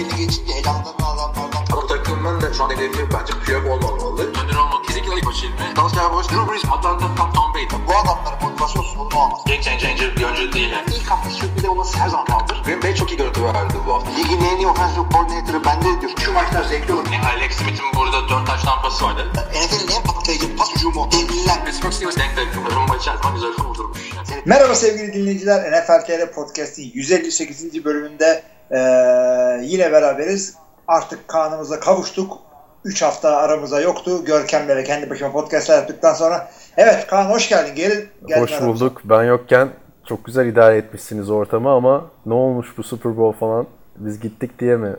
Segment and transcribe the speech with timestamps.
[0.00, 4.22] belli geçince elanlarını alanlardan Ama takımın da şu an hedefi bence Piyok olmamalı.
[4.22, 5.76] Önder olmak kesinlikle ilk başı ilmi.
[5.76, 7.86] Dalsya Boş, Drew Brees, Atlanta, Tom, Tom Brady.
[7.88, 9.40] bu adamların motivasyon sorunu olmaz.
[9.46, 10.70] Game changer bir oyuncu değil.
[10.70, 10.84] Yani.
[10.96, 12.62] İlk hafta sürpriz olması her zaman kaldır.
[12.64, 14.10] Green Bay çok iyi görüntü verdi bu hafta.
[14.10, 16.12] Ligin en iyi offensive coordinator'ı bende diyor.
[16.24, 17.06] Şu maçlar zevkli olur.
[17.12, 19.26] Yani Alex Smith'in burada 4 taş tampası vardı.
[19.34, 21.08] NFL'in en patlayıcı pas hücumu.
[21.12, 21.64] Devliler.
[21.64, 22.74] Pittsburgh Steelers denk denk.
[22.74, 23.98] Rumba içerisinde güzel kurdurmuş.
[24.44, 25.72] Merhaba sevgili dinleyiciler.
[25.72, 27.84] NFL TR Podcast'in 158.
[27.84, 28.42] bölümünde
[28.72, 30.54] eee, yine beraberiz.
[30.88, 32.38] Artık kanımıza kavuştuk.
[32.84, 34.24] 3 hafta aramıza yoktu.
[34.24, 36.50] Görkemlere kendi başıma podcastler yaptıktan sonra.
[36.76, 37.74] Evet Kaan hoş geldin.
[37.74, 38.66] Geri geldin Hoş aramıza.
[38.84, 39.00] bulduk.
[39.04, 39.68] Ben yokken
[40.08, 43.66] çok güzel idare etmişsiniz ortamı ama ne olmuş bu Super Bowl falan?
[43.96, 44.96] Biz gittik diye mi?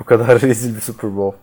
[0.00, 1.36] Bu kadar rezil bir Super Bowl.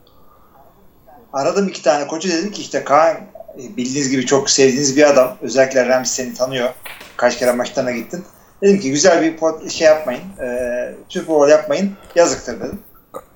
[1.34, 3.18] Aradım iki tane koçu dedim ki işte Kaan
[3.58, 5.38] bildiğiniz gibi çok sevdiğiniz bir adam.
[5.42, 6.70] Özellikle Rams seni tanıyor.
[7.18, 8.26] Kaç kere maçlarına gittin.
[8.66, 10.22] Dedim ki güzel bir pod, şey yapmayın.
[10.42, 11.92] E, Bowl yapmayın.
[12.16, 12.80] Yazıktır dedim.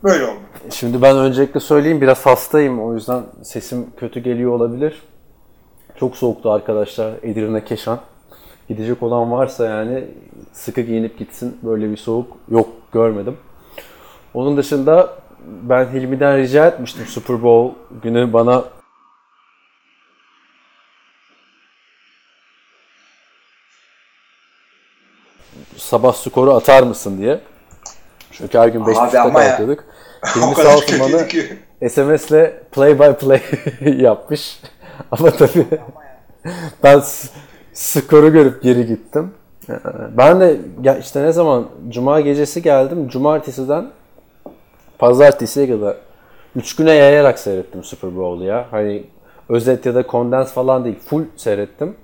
[0.03, 0.39] Böyle oldu.
[0.71, 5.01] Şimdi ben öncelikle söyleyeyim biraz hastayım o yüzden sesim kötü geliyor olabilir.
[5.99, 7.99] Çok soğuktu arkadaşlar Edirne Keşan.
[8.67, 10.07] Gidecek olan varsa yani
[10.53, 11.57] sıkı giyinip gitsin.
[11.63, 13.37] Böyle bir soğuk yok görmedim.
[14.33, 15.09] Onun dışında
[15.45, 18.63] ben Hilmi'den rica etmiştim Super Bowl günü bana
[25.89, 27.39] sabah skoru atar mısın diye.
[28.31, 29.49] Çünkü her gün 5.30'da Abi ama ya.
[29.49, 29.83] kalkıyorduk.
[30.35, 31.89] Hilmi sağ olsun bana.
[31.89, 33.41] SMS'le play by play
[34.01, 34.59] yapmış.
[35.11, 35.65] Ama tabii
[36.83, 37.01] ben
[37.73, 39.31] skoru görüp geri gittim.
[39.69, 39.73] Ee,
[40.17, 43.07] Ben de ya işte ne zaman cuma gecesi geldim.
[43.07, 43.85] Cumartesiden
[44.99, 45.95] pazartesiye kadar
[46.55, 48.67] 3 güne yayarak seyrettim Super Bowl'u ya.
[48.71, 49.03] Hani
[49.49, 50.99] özet ya da kondens falan değil.
[51.05, 51.95] Full seyrettim.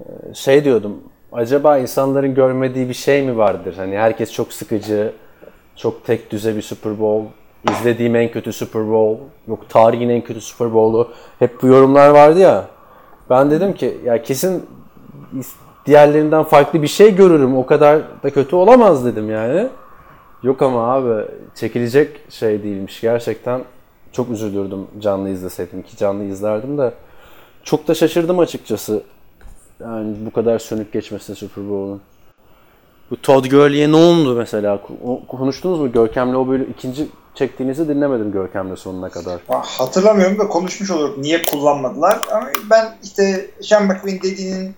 [0.00, 1.00] Ee, Şey diyordum.
[1.34, 3.74] Acaba insanların görmediği bir şey mi vardır?
[3.76, 5.12] Hani herkes çok sıkıcı,
[5.76, 7.26] çok tek düze bir Super Bowl.
[7.70, 9.22] İzlediğim en kötü Super Bowl.
[9.48, 11.08] Yok tarihin en kötü Super Bowl'u.
[11.38, 12.64] Hep bu yorumlar vardı ya.
[13.30, 14.66] Ben dedim ki ya kesin
[15.86, 17.56] diğerlerinden farklı bir şey görürüm.
[17.56, 19.68] O kadar da kötü olamaz dedim yani.
[20.42, 21.24] Yok ama abi
[21.54, 23.00] çekilecek şey değilmiş.
[23.00, 23.60] Gerçekten
[24.12, 26.94] çok üzülürdüm canlı izleseydim ki canlı izlerdim de.
[27.62, 29.02] Çok da şaşırdım açıkçası.
[29.80, 32.00] Yani bu kadar sönük geçmesine Super Bowl'un.
[33.10, 34.80] Bu Todd Gurley'e ne oldu mesela?
[35.28, 39.40] Konuştunuz mu Görkem'le o böyle ikinci çektiğinizi dinlemedim Görkem'le sonuna kadar.
[39.48, 42.18] Hatırlamıyorum da konuşmuş oluruk niye kullanmadılar.
[42.32, 44.74] Ama ben işte Sean McVay'in dediğinin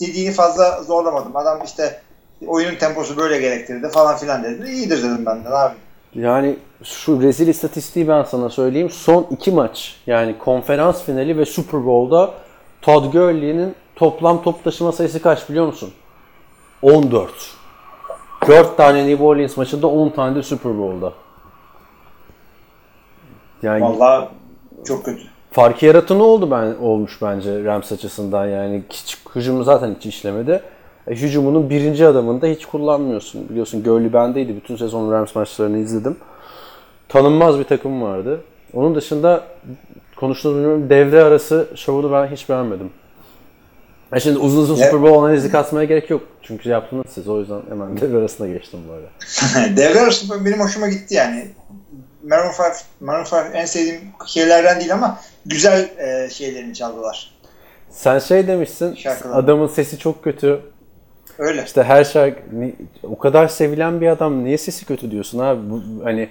[0.00, 1.36] dediğini fazla zorlamadım.
[1.36, 2.00] Adam işte
[2.46, 4.70] oyunun temposu böyle gerektirdi falan filan dedi.
[4.70, 5.74] İyidir dedim ben de abi.
[6.14, 8.90] Yani şu rezil istatistiği ben sana söyleyeyim.
[8.90, 12.30] Son iki maç yani konferans finali ve Super Bowl'da
[12.82, 15.90] Todd Gurley'nin toplam top taşıma sayısı kaç biliyor musun?
[16.82, 17.30] 14.
[18.48, 21.12] 4 tane New Orleans maçında 10 tane de Super Bowl'da.
[23.62, 24.28] Yani Vallahi
[24.86, 25.22] çok kötü.
[25.52, 30.62] farkı yaratan oldu ben olmuş bence Rams açısından yani hiç hücumu zaten hiç işlemedi.
[31.06, 33.48] E, hücumunun birinci adamını da hiç kullanmıyorsun.
[33.48, 34.56] Biliyorsun Gurley bendeydi.
[34.56, 36.16] Bütün sezon Rams maçlarını izledim.
[37.08, 38.40] Tanınmaz bir takım vardı.
[38.74, 39.44] Onun dışında
[40.16, 42.90] konuştuğumuz bilmiyorum devre arası şovunu ben hiç beğenmedim.
[44.12, 44.74] E şimdi uzun uzun?
[44.74, 46.22] Super Bowl analizi kasmaya gerek yok.
[46.42, 47.28] Çünkü yaptınız siz.
[47.28, 49.76] O yüzden hemen devre arasına geçtim böyle.
[49.76, 51.48] Devre arası benim hoşuma gitti yani.
[52.22, 52.56] Maroon 5,
[53.00, 57.34] Maroon 5 en sevdiğim şeylerden değil ama güzel e, şeylerini çaldılar.
[57.90, 58.94] Sen şey demişsin.
[58.94, 59.38] Şarkılar.
[59.38, 60.60] Adamın sesi çok kötü.
[61.38, 61.64] Öyle.
[61.64, 62.40] İşte her şarkı
[63.02, 65.70] o kadar sevilen bir adam niye sesi kötü diyorsun abi?
[65.70, 66.28] Bu, hani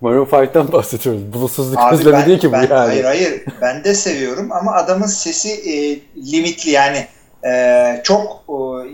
[0.00, 1.32] Maroon 5'ten bahsediyoruz.
[1.32, 2.70] Bulutsuzluk özlemi değil ki bu ben- yani.
[2.70, 3.42] Hayır hayır.
[3.60, 5.98] Ben de seviyorum ama adamın sesi e,
[6.32, 7.06] limitli yani
[7.46, 8.44] e, çok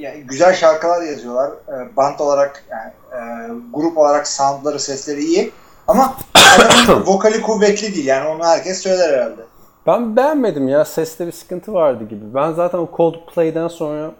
[0.03, 1.51] e, güzel şarkılar yazıyorlar.
[1.51, 5.53] E, band olarak yani, e, grup olarak soundları sesleri iyi
[5.89, 6.17] ama
[7.07, 9.43] vokali kuvvetli değil yani onu herkes söyler herhalde.
[9.87, 10.85] Ben beğenmedim ya.
[10.85, 12.35] Seste bir sıkıntı vardı gibi.
[12.35, 14.13] Ben zaten o Coldplay'den sonra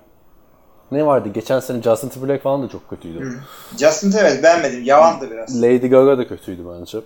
[0.93, 1.29] ne vardı?
[1.35, 3.41] Geçen sene Justin Timberlake falan da çok kötüydü.
[3.79, 4.85] Justin evet beğenmedim.
[4.85, 5.63] Yavandı biraz.
[5.63, 6.99] Lady Gaga da kötüydü bence.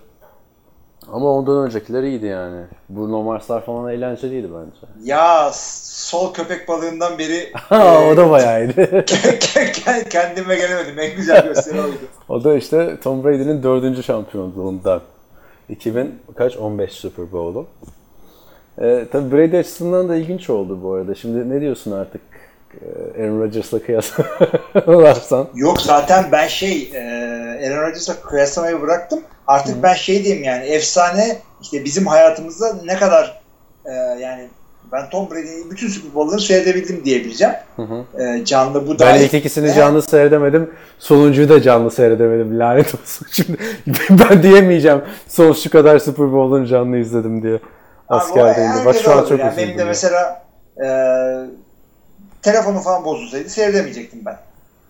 [1.11, 2.61] Ama ondan öncekiler iyiydi yani.
[2.89, 5.11] Bruno Mars'lar falan eğlenceliydi bence.
[5.11, 9.05] Ya sol köpek balığından beri Ha e, o da bayağı iyiydi.
[10.09, 10.99] kendime gelemedim.
[10.99, 11.95] En güzel gösteri oydu.
[12.29, 15.01] o da işte Tom Brady'nin dördüncü şampiyonluğundan.
[15.69, 16.57] 2000 kaç?
[16.57, 17.67] 15 Super Bowl'u.
[18.81, 21.15] Ee, tabii Brady açısından da ilginç oldu bu arada.
[21.15, 22.36] Şimdi ne diyorsun artık e,
[23.19, 25.47] Aaron Rodgers'la kıyaslarsan?
[25.55, 26.99] Yok zaten ben şey e,
[27.67, 29.19] Aaron Rodgers'la kıyaslamayı bıraktım.
[29.47, 33.41] Artık ben şey diyeyim yani efsane işte bizim hayatımızda ne kadar
[33.85, 33.91] e,
[34.21, 34.49] yani
[34.91, 37.53] Ben Tom Brady'nin bütün Super Bowl'ları seyredebildim diyebileceğim.
[38.19, 39.21] Ee, canlı bu Ben dahil.
[39.21, 40.73] ilk ikisini canlı seyredemedim.
[40.99, 42.59] Sonuncuyu da canlı seyredemedim.
[42.59, 43.27] Lanet olsun.
[43.31, 43.57] Şimdi
[44.09, 47.59] ben diyemeyeceğim son şu kadar Super Bowl'un canlı izledim diye.
[48.09, 48.85] Askerdeyim de.
[48.85, 49.57] Bak şu an çok yani.
[49.57, 50.45] Benim de mesela
[50.83, 50.87] e,
[52.51, 54.37] telefonu falan bozulsaydı seyredemeyecektim ben.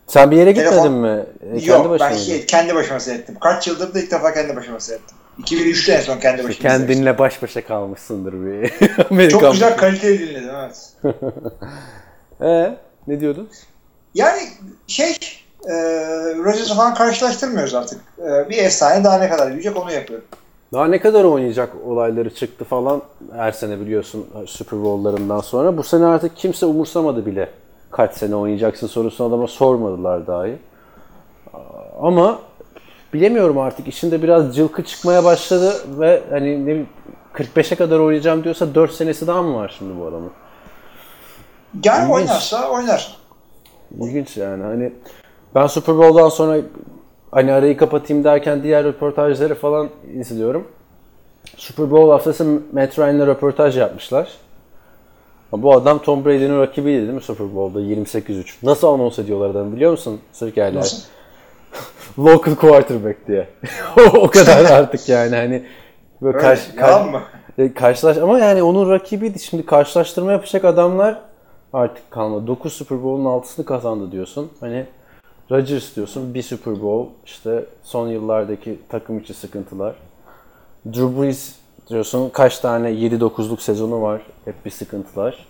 [0.08, 1.26] Sen bir yere Telefon- gitmedin mi?
[1.42, 3.40] E, kendi Yok ben şey, kendi başıma seyrettim.
[3.40, 5.18] Kaç yıldır da ilk defa kendi başıma seyrettim.
[5.44, 6.88] 2003'te en son kendi başıma seyrettim.
[6.88, 8.72] Kendinle baş başa kalmışsındır bir
[9.12, 9.40] Amerikan.
[9.40, 10.94] Çok güzel kaliteli dinledim evet.
[12.42, 12.78] Ee,
[13.08, 13.50] ne diyordun?
[14.14, 14.42] Yani
[14.88, 15.18] şey
[15.66, 15.74] e,
[16.38, 18.02] Rodgers'ı falan karşılaştırmıyoruz artık.
[18.20, 20.22] E, bir efsane daha ne kadar büyüyecek onu yapıyor.
[20.74, 23.02] Daha ne kadar oynayacak olayları çıktı falan
[23.36, 25.78] her sene biliyorsun Super Bowl'larından sonra.
[25.78, 27.50] Bu sene artık kimse umursamadı bile
[27.92, 30.58] kaç sene oynayacaksın sorusunu adama sormadılar dahi.
[32.02, 32.40] Ama
[33.14, 36.88] bilemiyorum artık işinde biraz cılkı çıkmaya başladı ve hani ne bileyim,
[37.34, 40.32] 45'e kadar oynayacağım diyorsa 4 senesi daha mı var şimdi bu adamın?
[41.84, 42.16] Yani İlginç.
[42.16, 43.18] oynarsa oynar.
[44.00, 44.94] İlginç yani hani
[45.56, 46.58] ben Super Bowl'dan sonra
[47.38, 50.68] hani arayı kapatayım derken diğer röportajları falan izliyorum.
[51.58, 54.30] Super Bowl haftası Matt Ryan'la röportaj yapmışlar.
[55.52, 58.46] Bu adam Tom Brady'nin rakibiydi değil mi Super Bowl'da 28-3.
[58.64, 60.20] Nasıl anons ediyorlar adamı biliyor musun?
[60.32, 60.80] Sırkerler.
[60.80, 60.98] Nasıl?
[62.20, 63.48] Local quarterback diye.
[64.16, 65.64] o kadar artık yani hani
[66.22, 67.22] böyle Öyle, karşı, mı?
[67.58, 69.40] e, karşılaş ama yani onun rakibiydi.
[69.40, 71.22] Şimdi karşılaştırma yapacak adamlar
[71.74, 72.48] artık kalmadı.
[72.48, 74.52] 9 Super Bowl'un 6'sını kazandı diyorsun.
[74.60, 74.86] Hani
[75.52, 79.96] Rodgers diyorsun bir Super Bowl işte son yıllardaki takım içi sıkıntılar.
[80.86, 81.56] Drew Brees
[81.90, 84.22] diyorsun kaç tane 7-9'luk sezonu var.
[84.46, 85.48] Hep bir sıkıntılar.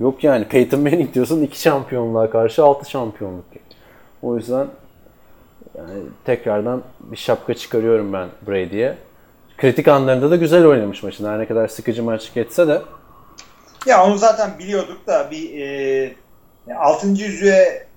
[0.00, 3.44] Yok yani Peyton Manning diyorsun 2 şampiyonluğa karşı 6 şampiyonluk.
[4.22, 4.66] O yüzden
[5.78, 8.96] yani tekrardan bir şapka çıkarıyorum ben Brady'ye.
[9.56, 11.28] Kritik anlarında da güzel oynamış maçını.
[11.28, 12.82] Her ne kadar sıkıcı maç geçse de.
[13.86, 16.14] Ya onu zaten biliyorduk da bir e,
[16.76, 17.08] 6.
[17.08, 17.89] yüzüğe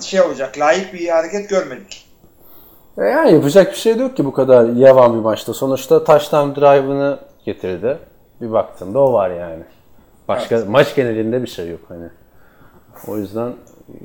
[0.00, 2.08] şey olacak, layık bir hareket görmedik.
[2.98, 5.54] E Yani yapacak bir şey yok ki bu kadar yavan bir maçta.
[5.54, 7.98] Sonuçta touchdown drive'ını getirdi.
[8.40, 9.62] Bir baktığında o var yani.
[10.28, 12.08] Başka maç genelinde bir şey yok hani.
[13.08, 13.52] O yüzden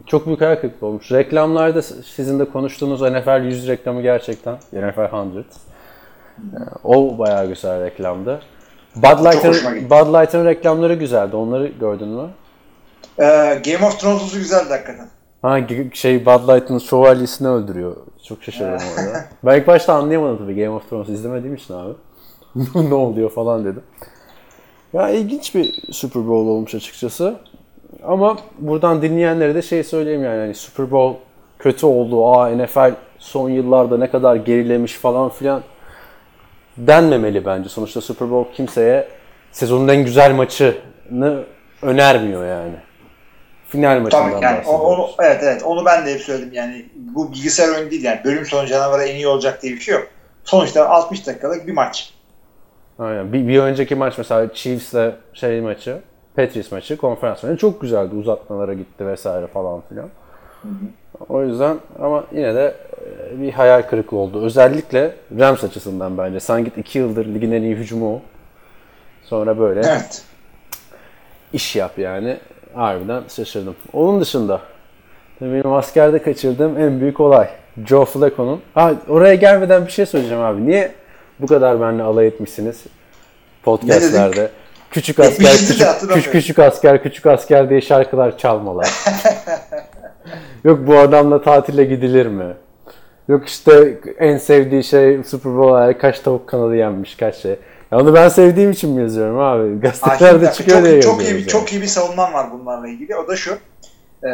[0.06, 1.12] çok büyük hayal kırıklığı olmuş.
[1.12, 4.54] Reklamlarda sizin de konuştuğunuz NFL 100 reklamı gerçekten.
[4.74, 5.46] NFL 100.
[5.46, 5.46] E,
[6.84, 8.42] O bayağı güzel reklamdı.
[8.96, 9.90] Bud Light'ın.
[9.90, 11.36] Bud Light'ın reklamları güzeldi.
[11.36, 12.30] Onları gördün mü?
[13.20, 13.26] E,
[13.66, 15.08] Game of Thrones'u güzeldi hakikaten.
[15.44, 15.60] Ha
[15.94, 17.96] şey Bud Light'ın şövalyesini öldürüyor.
[18.28, 19.26] Çok şaşırdım orada.
[19.44, 21.94] ben ilk başta anlayamadım tabii Game of Thrones izlemediğim için abi.
[22.90, 23.84] ne oluyor falan dedim.
[24.94, 27.36] Ya ilginç bir Super Bowl olmuş açıkçası.
[28.04, 31.20] Ama buradan dinleyenlere de şey söyleyeyim yani hani Super Bowl
[31.60, 32.26] kötü oldu.
[32.28, 35.62] Aa NFL son yıllarda ne kadar gerilemiş falan filan
[36.78, 37.70] denmemeli bence.
[37.70, 39.08] Sonuçta Super Bowl kimseye
[39.52, 41.44] sezonun en güzel maçını
[41.82, 42.76] önermiyor yani.
[43.74, 44.86] Final maçından Tabii yani bahsediyoruz.
[44.86, 48.46] onu, evet evet onu ben de hep söyledim yani bu bilgisayar oyunu değil yani bölüm
[48.46, 50.08] sonu canavarı en iyi olacak diye bir şey yok.
[50.44, 52.14] Sonuçta 60 dakikalık bir maç.
[53.00, 53.34] Aynen.
[53.34, 56.00] Bir, bir önceki maç mesela Chiefs'le şey maçı,
[56.36, 58.16] Patriots maçı, konferans maçı çok güzeldi.
[58.16, 60.10] Uzatmalara gitti vesaire falan filan.
[61.30, 62.76] O yüzden ama yine de
[63.34, 64.46] e, bir hayal kırıklığı oldu.
[64.46, 66.40] Özellikle Rams açısından bence.
[66.40, 68.22] Sen git 2 yıldır ligin en iyi hücumu o.
[69.24, 70.22] Sonra böyle Evet.
[71.54, 72.38] iş yap yani.
[72.74, 73.76] Harbiden şaşırdım.
[73.94, 74.62] Onun dışında
[75.42, 77.50] benim askerde kaçırdığım en büyük olay.
[77.86, 78.62] Joe Flacco'nun.
[78.74, 80.66] Ha oraya gelmeden bir şey söyleyeceğim abi.
[80.66, 80.92] Niye
[81.40, 82.84] bu kadar benimle alay etmişsiniz
[83.64, 84.50] podcastlerde?
[84.92, 88.90] Küçük asker, küçük, küçük, küçük asker, küçük asker diye şarkılar çalmalar.
[90.64, 92.54] Yok bu adamla tatile gidilir mi?
[93.28, 97.56] Yok işte en sevdiği şey Super Bowl kaç tavuk kanalı yenmiş kaç şey.
[97.94, 99.80] Ya onu ben sevdiğim için mi yazıyorum abi?
[99.80, 103.16] Gazetelerde bak, çıkıyor diye çok, çok iyi çok iyi bir savunmam var bunlarla ilgili.
[103.16, 103.52] O da şu.
[104.24, 104.28] Ee,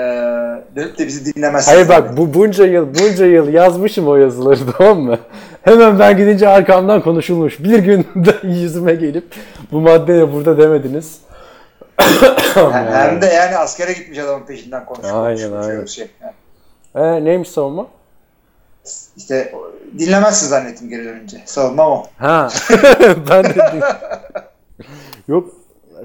[0.75, 1.77] dönüp de bizi dinlemezsiniz.
[1.77, 5.19] Hayır bak bu bunca yıl bunca yıl yazmışım o yazıları tamam mı?
[5.61, 7.59] Hemen ben gidince arkamdan konuşulmuş.
[7.59, 9.35] Bir gün de yüzüme gelip
[9.71, 11.19] bu maddeye burada demediniz.
[12.91, 15.25] Hem- de yani askere gitmiş adamın peşinden konuşuyor.
[15.25, 15.85] Aynen, aynen.
[15.85, 16.07] Şey.
[16.95, 17.87] Yani E, neymiş savunma?
[19.17, 19.55] İşte
[19.99, 21.41] dinlemezsin zannettim geri dönünce.
[21.45, 22.03] Savunmam o.
[22.17, 22.49] Ha.
[23.29, 23.81] ben de
[25.27, 25.49] Yok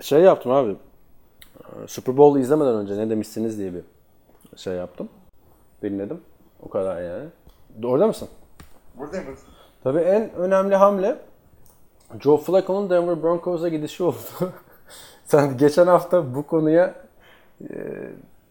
[0.00, 0.76] şey yaptım abi.
[1.86, 3.82] Super Bowl izlemeden önce ne demişsiniz diye bir
[4.56, 5.08] şey yaptım.
[5.82, 6.20] Dinledim.
[6.62, 7.28] O kadar yani.
[7.84, 8.28] Orada mısın?
[8.98, 9.26] Buradayım.
[9.84, 11.16] Tabii en önemli hamle
[12.20, 14.16] Joe Flacco'nun Denver Broncos'a gidişi oldu.
[15.24, 16.94] Sen geçen hafta bu konuya
[17.70, 17.76] e,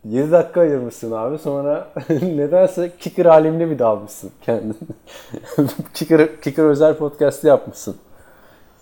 [0.05, 1.37] 7 dakika ayırmışsın abi.
[1.37, 4.77] Sonra nedense kicker alemine bir dalmışsın kendin.
[5.93, 7.95] kicker, kicker özel podcast'ı yapmışsın.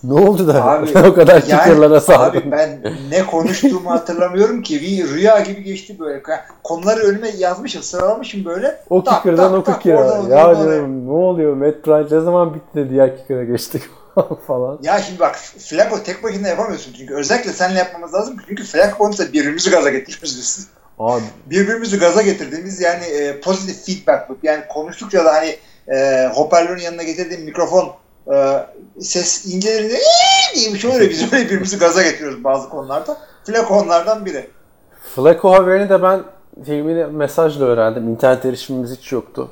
[0.03, 2.39] Ne oldu da Abi, o kadar kicker'lara saldın?
[2.39, 4.81] Abi ben ne konuştuğumu hatırlamıyorum ki.
[4.81, 6.23] Bir rüya gibi geçti böyle.
[6.63, 8.81] Konuları önüme yazmışım, sıralamışım böyle.
[8.89, 11.53] O Tak, kicker'dan tak, o oradan Ya diyorum ne oluyor?
[11.53, 13.83] Matt Bryant ne zaman bitti de diğer kicker'a geçtik
[14.47, 14.79] falan.
[14.83, 17.15] Ya şimdi bak Flacco tek başına yapamıyorsun çünkü.
[17.15, 18.37] Özellikle seninle yapmamız lazım.
[18.47, 20.80] Çünkü Flacco konusunda birbirimizi gaza getiriyoruz biz.
[21.01, 24.43] Abi birbirimizi gaza getirdiğimiz yani e, pozitif feedback loop.
[24.43, 25.55] Yani konuştukça da hani
[25.97, 27.91] e, hoparlörün yanına getirdiğim mikrofon
[28.33, 28.65] e,
[29.01, 29.99] ses incelerinde
[30.55, 31.09] diye bir şey oluyor.
[31.09, 33.17] Biz böyle birbirimizi gaza getiriyoruz bazı konularda.
[33.45, 34.47] Flacco onlardan biri.
[35.15, 36.23] Flacco haberini de ben
[36.65, 38.09] filmini mesajla öğrendim.
[38.09, 39.51] İnternet erişimimiz hiç yoktu.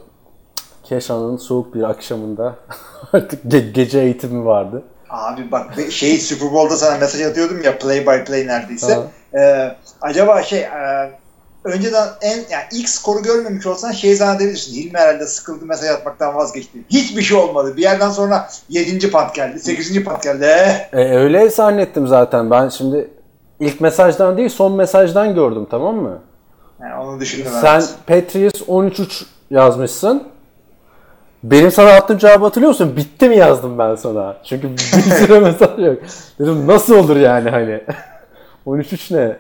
[0.84, 2.56] Keşan'ın soğuk bir akşamında
[3.14, 4.84] artık ge- gece eğitimi vardı.
[5.10, 8.94] Abi bak şey Super Bowl'da sana mesaj atıyordum ya play by play neredeyse.
[8.94, 9.04] Ha.
[9.40, 11.12] Ee, acaba şey e,
[11.64, 14.74] önceden en yani ilk skoru görmemiş olsan şey zannedebilirsin.
[14.74, 16.80] Hilmi herhalde sıkıldı mesaj atmaktan vazgeçti.
[16.90, 17.78] Hiçbir şey olmadı.
[17.78, 19.12] Bir yerden sonra 7.
[19.12, 19.60] pat geldi.
[19.60, 20.04] 8.
[20.04, 20.46] pat geldi.
[20.46, 22.52] Eh, E, öyle zannettim zaten.
[22.52, 23.10] Ben şimdi
[23.60, 26.20] ilk mesajdan değil son mesajdan gördüm tamam mı?
[26.82, 27.52] Yani onu düşündüm.
[27.62, 27.94] Sen evet.
[28.08, 30.24] Patriots 13-3 yazmışsın.
[31.44, 32.94] Benim sana attığım cevabı hatırlıyor musun?
[32.98, 34.38] Bitti mi yazdım ben sana?
[34.44, 34.78] Çünkü bir
[35.12, 35.98] sürü mesaj yok.
[36.40, 37.84] Dedim nasıl olur yani hani.
[38.68, 39.38] 13-3 ne?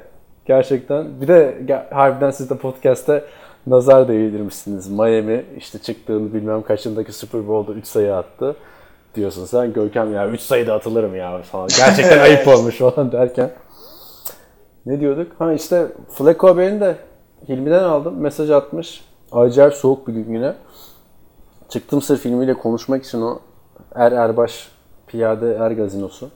[0.49, 1.21] Gerçekten.
[1.21, 1.57] Bir de
[1.91, 3.23] harbiden siz de podcast'te
[3.67, 4.87] nazar değdirmişsiniz.
[4.87, 8.55] Miami işte çıktığını bilmem kaçındaki Super Bowl'da 3 sayı attı.
[9.15, 11.69] Diyorsun sen Görkem ya 3 sayıda atılırım ya falan.
[11.77, 13.51] Gerçekten ayıp olmuş falan derken.
[14.85, 15.31] Ne diyorduk?
[15.39, 16.95] Ha işte Flacco haberini de
[17.49, 18.17] Hilmi'den aldım.
[18.17, 19.03] Mesaj atmış.
[19.31, 20.53] Acayip soğuk bir gün yine.
[21.69, 23.39] Çıktım sırf filmiyle konuşmak için o
[23.95, 24.71] Er Erbaş
[25.07, 26.29] Piyade Er Gazinosu.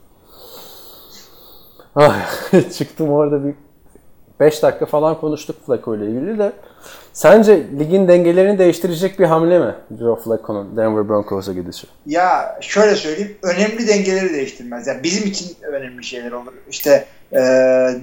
[1.96, 2.16] Ah,
[2.78, 3.63] Çıktım orada bir
[4.40, 6.52] 5 dakika falan konuştuk Flacco ile ilgili de.
[7.12, 11.86] Sence ligin dengelerini değiştirecek bir hamle mi Joe Flacco'nun Denver Broncos'a gidişi?
[12.06, 13.36] Ya şöyle söyleyeyim.
[13.42, 14.86] Önemli dengeleri değiştirmez.
[14.86, 16.52] Yani bizim için önemli şeyler olur.
[16.70, 17.38] İşte e,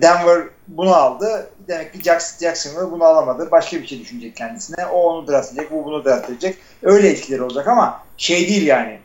[0.02, 1.50] Denver bunu aldı.
[1.68, 3.52] Demek ki Jackson, Jacksonville bunu alamadı.
[3.52, 4.86] Başka bir şey düşünecek kendisine.
[4.86, 5.72] O onu draft edecek.
[5.72, 6.58] Bu bunu draft edecek.
[6.84, 9.00] Öyle etkileri olacak ama şey değil yani.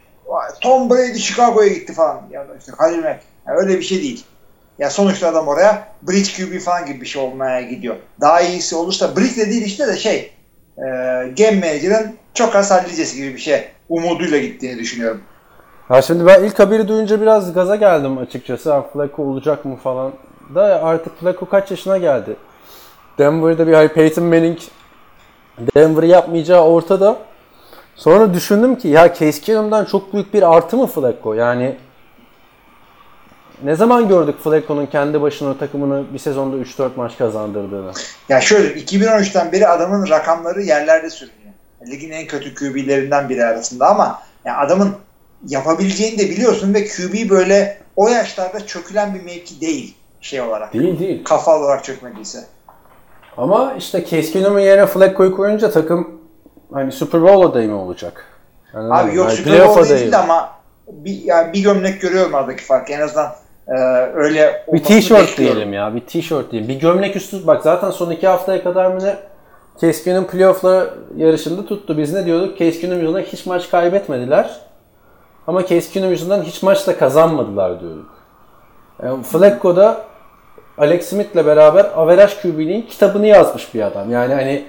[0.60, 2.22] Tom Brady Chicago'ya gitti falan.
[2.30, 3.20] Ya işte Halil Mack.
[3.46, 4.24] Yani öyle bir şey değil.
[4.78, 7.96] Ya sonuçta adam oraya Bridge QB falan gibi bir şey olmaya gidiyor.
[8.20, 10.32] Daha iyisi olursa Bridge de değil işte de şey
[10.78, 10.82] e,
[11.38, 15.20] Game Manager'ın çok az halledeceğiz gibi bir şey umuduyla gittiğini düşünüyorum.
[15.90, 18.72] Ya şimdi ben ilk haberi duyunca biraz gaza geldim açıkçası.
[18.72, 20.12] Ha, Flacco olacak mı falan.
[20.54, 22.36] Da artık Flacco kaç yaşına geldi?
[23.18, 24.58] Denver'da bir hani Peyton Manning
[25.76, 27.16] Denver'ı yapmayacağı ortada.
[27.94, 31.34] Sonra düşündüm ki ya Case Keenum'dan çok büyük bir artı mı Flacco?
[31.34, 31.76] Yani
[33.64, 37.92] ne zaman gördük Flacco'nun kendi başına takımını bir sezonda 3-4 maç kazandırdığını?
[38.28, 41.52] Ya şöyle 2013'ten beri adamın rakamları yerlerde sürünüyor.
[41.86, 44.92] Ligin en kötü QB'lerinden biri arasında ama yani adamın
[45.48, 50.72] yapabileceğini de biliyorsun ve QB böyle o yaşlarda çökülen bir mevki değil şey olarak.
[50.74, 51.24] Değil değil.
[51.24, 52.44] Kafa olarak çökmediyse.
[53.36, 56.20] Ama işte Case Keenum'un yerine Flacco'yu koyunca takım
[56.72, 58.24] hani Super Bowl adayı mı olacak?
[58.74, 60.18] Yani Abi yok yani Super Bowl değil mı?
[60.18, 60.52] ama
[60.88, 62.90] bir, yani bir gömlek görüyorum aradaki fark.
[62.90, 63.34] En azından
[63.68, 63.78] e,
[64.14, 65.26] öyle Bir bekliyorum.
[65.36, 65.94] diyelim ya.
[65.94, 66.68] Bir tişört diyelim.
[66.68, 67.46] Bir gömlek üstü.
[67.46, 69.16] Bak zaten son iki haftaya kadar mı ne?
[70.04, 71.98] Keenum playoff'la yarışında tuttu.
[71.98, 72.58] Biz ne diyorduk?
[72.58, 74.60] Keenum yüzünden hiç maç kaybetmediler.
[75.46, 78.14] Ama Keenum yüzünden hiç maç da kazanmadılar diyorduk.
[79.02, 80.04] Yani Flacco da
[80.78, 84.10] Alex Smith'le beraber average QB'nin kitabını yazmış bir adam.
[84.12, 84.64] Yani hani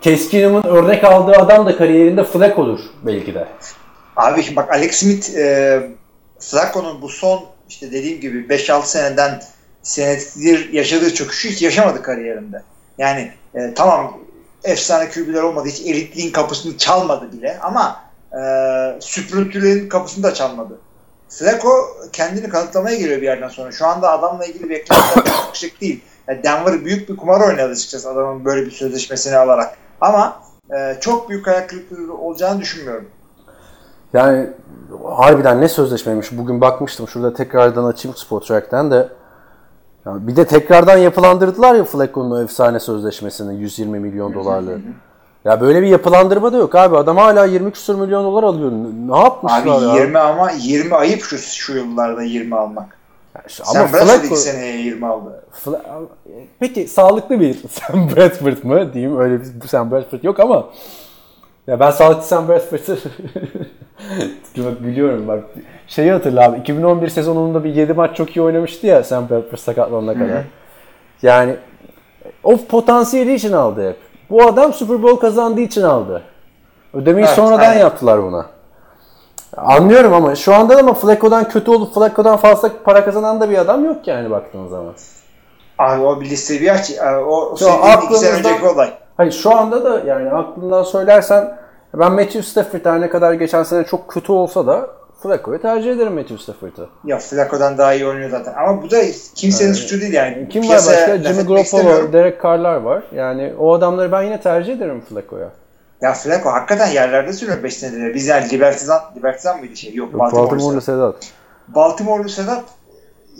[0.00, 3.46] Keenum'un örnek aldığı adam da kariyerinde Flacco'dur belki de.
[4.16, 5.80] Abi bak Alex Smith e,
[6.38, 9.42] Flacco'nun bu son işte dediğim gibi 5-6 seneden
[9.82, 12.62] senedir yaşadığı çöküşü hiç yaşamadı kariyerinde.
[12.98, 14.18] Yani e, tamam
[14.64, 15.68] efsane QB'ler olmadı.
[15.68, 18.40] Hiç elitliğin kapısını çalmadı bile ama e,
[19.00, 20.78] süprüntülüğün kapısını da çalmadı.
[21.28, 23.72] Flacco kendini kanıtlamaya geliyor bir yerden sonra.
[23.72, 26.00] Şu anda adamla ilgili beklentiler çok yüksek değil.
[26.28, 29.76] Yani Denver büyük bir kumar oynadı açıkçası adamın böyle bir sözleşmesini alarak.
[30.00, 30.42] Ama
[30.76, 31.74] e, çok büyük ayak
[32.20, 33.08] olacağını düşünmüyorum.
[34.12, 34.46] Yani
[35.16, 36.38] harbiden ne sözleşmeymiş.
[36.38, 37.08] Bugün bakmıştım.
[37.08, 39.08] Şurada tekrardan açayım Spotrack'ten de.
[40.06, 44.78] Ya bir de tekrardan yapılandırdılar ya Flacco'nun efsane sözleşmesini 120 milyon dolarlı.
[45.44, 46.96] Ya böyle bir yapılandırma da yok abi.
[46.96, 48.72] Adam hala 20 küsur milyon dolar alıyor.
[49.08, 49.94] Ne yapmışlar Abi ya?
[50.04, 52.98] 20 ama 20 ayıp şu, şu yıllarda 20 almak.
[53.34, 54.36] Ya şu- Sen Ama Bradford Flacco...
[54.36, 55.44] seneye 20 aldı.
[55.64, 56.04] Fla-
[56.60, 60.66] Peki sağlıklı bir Sam Bradford mı diyeyim öyle bir Sam Bradford yok ama
[61.66, 62.98] ya ben sağlıklı Sam Bradford'ı
[64.58, 65.44] bak gülüyorum bak
[65.86, 70.14] şeyi hatırla abi 2011 sezonunda bir 7 maç çok iyi oynamıştı ya Sam Bradford sakatlanana
[70.14, 70.42] kadar.
[71.22, 71.56] Yani
[72.44, 73.96] o potansiyeli için aldı hep.
[74.30, 76.22] Bu adam Super Bowl kazandığı için aldı.
[76.94, 77.80] Ödemeyi Evet, sonradan aynen.
[77.80, 78.46] yaptılar buna.
[79.56, 83.58] Anlıyorum ama şu anda da ama Flacco'dan kötü olup Flacco'dan fazla para kazanan da bir
[83.58, 84.92] adam yok yani baktığın zaman.
[85.78, 86.90] Abi o bir listeyi bir aç.
[87.26, 88.90] O, o Şu an söylediğin iki sene aklımızda- önceki olay.
[89.16, 91.58] Hayır şu anda da yani aklından söylersen
[91.94, 94.90] ben Matthew Stafford her ne kadar geçen sene çok kötü olsa da
[95.22, 96.88] Flacco'yu tercih ederim Matthew Stafford'ı.
[97.04, 98.54] Ya Flacco'dan daha iyi oynuyor zaten.
[98.54, 98.96] Ama bu da
[99.34, 100.48] kimsenin suçu değil yani.
[100.48, 101.32] Kim var Piyasaya başka?
[101.32, 101.46] Jimmy.
[101.46, 103.02] Garoppolo, Derek Carr'lar var.
[103.14, 105.50] Yani o adamları ben yine tercih ederim Flacco'ya.
[106.00, 108.14] Ya Flacco hakikaten yerlerde sürüyor 5 senedir.
[108.14, 109.94] Biz yani Libertizan, Libertizan mıydı şey?
[109.94, 111.16] Yok, Baltimore'lu Baltimore'lu Sedat.
[111.68, 112.64] Baltimore'lu Sedat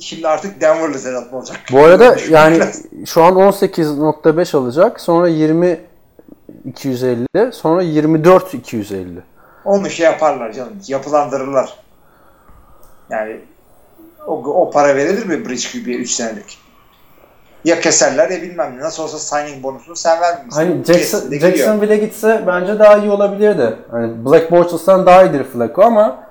[0.01, 1.57] şimdi artık Denver'lı Sedat mı olacak?
[1.73, 2.61] Bu arada yani
[3.07, 5.01] şu an 18.5 alacak.
[5.01, 5.81] Sonra 20
[6.65, 9.23] 250, sonra 24 250.
[9.65, 10.73] Onu şey yaparlar canım.
[10.89, 11.75] Yapılandırırlar.
[13.11, 13.41] Yani
[14.27, 16.59] o, o para verilir mi Bridge QB'ye 3 senelik?
[17.65, 18.81] Ya keserler ya bilmem ne.
[18.81, 20.57] Nasıl olsa signing bonusunu sen vermiyorsun.
[20.57, 21.41] Hani Jackson, gidiyor.
[21.41, 23.77] Jacksonville'e gitse bence daha iyi olabilirdi.
[23.91, 26.25] Hani Black Bortles'tan daha iyidir Flacco ama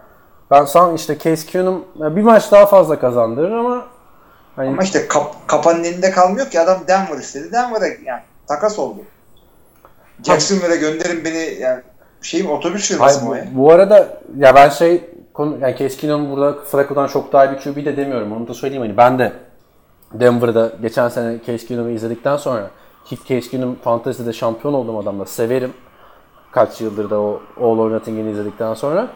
[0.52, 3.86] ben san işte Case Keenum bir maç daha fazla kazandırır ama
[4.56, 7.52] hani Ama işte kap, kapanın elinde kalmıyor ki adam Denver istedi.
[7.52, 9.00] Denver'a yani takas oldu.
[10.24, 11.82] Jacksonville'e gönderin beni yani
[12.22, 13.46] şeyim otobüs firması mı bu, o ya?
[13.52, 15.02] bu arada ya ben şey
[15.34, 18.32] konu yani Keenum burada Flacco'dan çok daha iyi bir QB de demiyorum.
[18.32, 19.34] Onu da söyleyeyim hani ben de
[20.14, 22.70] Denver'da geçen sene Keenum'u izledikten sonra
[23.10, 25.74] Case Keenum Fantasy'de şampiyon olduğum adamla severim.
[26.52, 29.08] Kaç yıldır da o All or Nothing'ini izledikten sonra.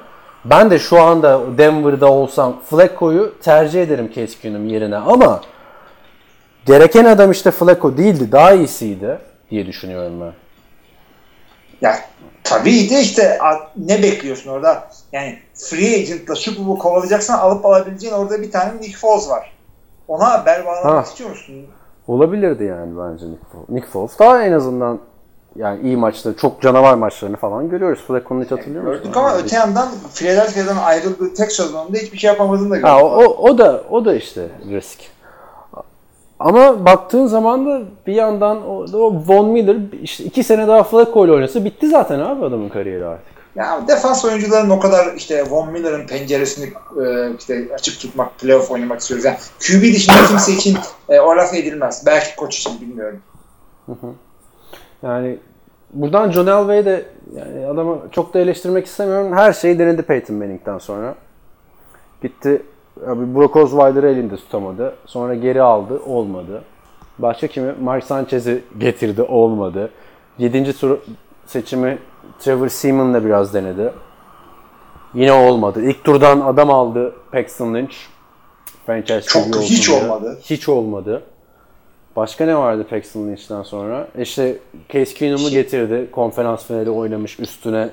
[0.46, 5.42] Ben de şu anda Denver'da olsam Flacco'yu tercih ederim Keenum yerine ama
[6.66, 8.32] gereken adam işte Flacco değildi.
[8.32, 9.18] Daha iyisiydi
[9.52, 10.34] diye düşünüyorum ben.
[11.82, 12.00] Ya
[12.44, 13.40] tabii de işte
[13.78, 14.90] ne bekliyorsun orada?
[15.12, 19.52] Yani free agent'la Super Bowl kovalayacaksan alıp alabileceğin orada bir tane Nick Foles var.
[20.08, 21.02] Ona haber bağlamak Ha.
[21.02, 21.56] istiyor musun?
[22.08, 23.70] Olabilirdi yani bence Nick Foles.
[23.70, 25.00] Nick Foles daha en azından
[25.56, 28.04] yani iyi maçları, çok canavar maçlarını falan görüyoruz.
[28.08, 29.00] Flacco'nu hiç hatırlıyor musun?
[29.04, 32.90] Gördük ama öte yandan Philadelphia'dan ayrıldığı tek sezonunda hiçbir şey yapamadığını da gördük.
[32.90, 35.00] Ha, o, o, o da o da işte risk.
[36.46, 41.26] Ama baktığın zaman da bir yandan o, o Von Miller işte iki sene daha Flacco
[41.26, 43.42] ile oynasa bitti zaten abi adamın kariyeri artık.
[43.56, 46.74] Ya defans oyuncuların o kadar işte Von Miller'ın penceresini
[47.06, 49.26] e, işte açık tutmak, playoff oynamak istiyoruz.
[49.26, 50.78] Yani QB dışında kimse için
[51.10, 52.04] e, o laf edilmez.
[52.06, 53.22] Belki koç için bilmiyorum.
[55.04, 55.38] Yani
[55.94, 59.38] buradan John Elway'i de yani adamı çok da eleştirmek istemiyorum.
[59.38, 61.16] Her şeyi denedi Peyton Manning'den sonra.
[62.22, 62.62] Gitti
[63.08, 64.96] abi Brock Osweiler'ı elinde tutamadı.
[65.06, 66.00] Sonra geri aldı.
[66.06, 66.62] Olmadı.
[67.20, 67.74] Başka kimi?
[67.82, 69.22] Mark Sanchez'i getirdi.
[69.22, 69.90] Olmadı.
[70.38, 70.74] 7.
[70.78, 70.98] tur
[71.46, 71.98] seçimi
[72.40, 73.94] Trevor Seaman'la biraz denedi.
[75.14, 75.82] Yine olmadı.
[75.84, 77.96] İlk turdan adam aldı Paxton Lynch.
[78.86, 80.02] Franchise Çok hiç diye.
[80.04, 80.40] olmadı.
[80.42, 81.24] Hiç olmadı.
[82.16, 84.08] Başka ne vardı Paxton Lynch'ten sonra?
[84.18, 84.58] İşte
[84.90, 86.10] Case Keenum'u getirdi.
[86.12, 87.90] Konferans finali oynamış üstüne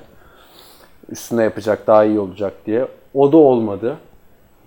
[1.08, 2.88] üstüne yapacak daha iyi olacak diye.
[3.14, 3.96] O da olmadı.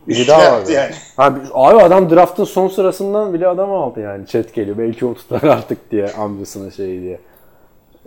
[0.07, 0.71] Biri daha vardı.
[0.71, 0.91] yani.
[1.17, 4.27] Abi, abi adam draftın son sırasından bile adam aldı yani.
[4.27, 4.77] Chat geliyor.
[4.77, 7.19] Belki o tutar artık diye amcasının şeyi diye.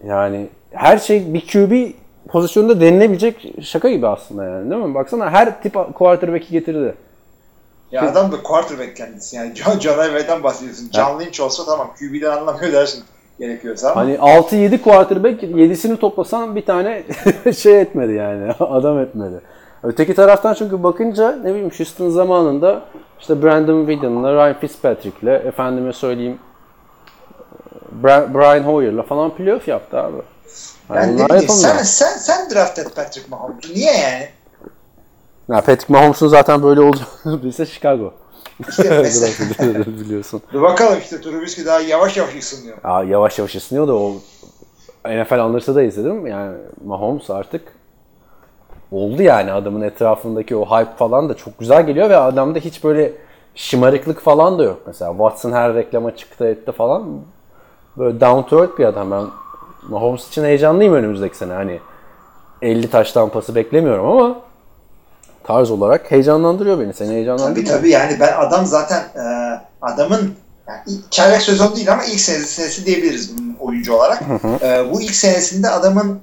[0.06, 1.92] Yani her şey bir QB
[2.28, 4.94] pozisyonunda denilebilecek şaka gibi aslında yani değil mi?
[4.94, 6.94] Baksana her tip quarterback'i getirdi.
[7.92, 9.36] Ya adam da quarterback kendisi.
[9.36, 10.90] Yani John, John Elway'den bahsediyorsun.
[10.92, 13.04] John Lynch olsa tamam QB'den anlamıyor dersin
[13.38, 17.02] gerekiyorsa ama Hani 6-7 quarterback 7'sini toplasan bir tane
[17.56, 18.52] şey etmedi yani.
[18.60, 19.40] Adam etmedi.
[19.84, 22.82] Öteki taraftan çünkü bakınca ne bileyim Houston zamanında
[23.20, 26.38] işte Brandon Whedon'la Ryan Fitzpatrick'le efendime söyleyeyim
[28.02, 30.16] Bra- Brian Hoyer'la falan playoff yaptı abi.
[30.94, 31.46] Yani bileyim yapamıyor.
[31.46, 33.72] sen, sen, sen draft et Patrick Mahomes'u.
[33.74, 34.28] Niye yani?
[35.48, 38.14] Ya Patrick Mahomes'un zaten böyle olacağını bilse Chicago.
[38.68, 39.86] İşte mesela.
[39.86, 40.42] biliyorsun.
[40.52, 42.76] Dur bakalım işte Trubisky daha yavaş yavaş ısınıyor.
[42.84, 44.12] Ya yavaş yavaş ısınıyor da o
[45.06, 46.26] NFL alırsa da izledim.
[46.26, 47.62] Yani Mahomes artık
[48.94, 53.12] oldu yani adamın etrafındaki o hype falan da çok güzel geliyor ve adamda hiç böyle
[53.54, 54.80] şımarıklık falan da yok.
[54.86, 57.04] Mesela Watson her reklama çıktı etti falan.
[57.98, 59.10] Böyle down to earth bir adam.
[59.10, 59.24] Ben
[59.88, 61.52] Mahomes için heyecanlıyım önümüzdeki sene.
[61.52, 61.80] Hani
[62.62, 64.36] 50 taş tampası beklemiyorum ama
[65.44, 66.94] tarz olarak heyecanlandırıyor beni.
[66.94, 67.66] Seni Tabii heyecanlandırıyor.
[67.66, 69.24] tabii yani ben adam zaten e,
[69.82, 70.34] adamın
[70.68, 70.80] yani
[71.10, 74.22] çaylak sezon değil ama ilk senesi, senesi diyebiliriz oyuncu olarak.
[74.62, 76.20] E, bu ilk senesinde adamın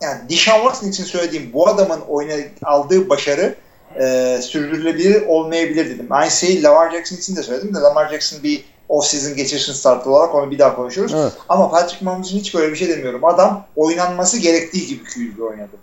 [0.00, 3.54] yani Deshaun Watson için söylediğim bu adamın oyuna aldığı başarı
[4.00, 6.06] e, sürdürülebilir olmayabilir dedim.
[6.10, 10.34] Aynı şeyi Lamar Jackson için de söyledim de Lamar Jackson bir off-season geçirsin starter olarak
[10.34, 11.14] onu bir daha konuşuruz.
[11.14, 11.32] Evet.
[11.48, 13.24] Ama Patrick Mahomes için hiç böyle bir şey demiyorum.
[13.24, 15.76] Adam oynanması gerektiği gibi QB oynadı.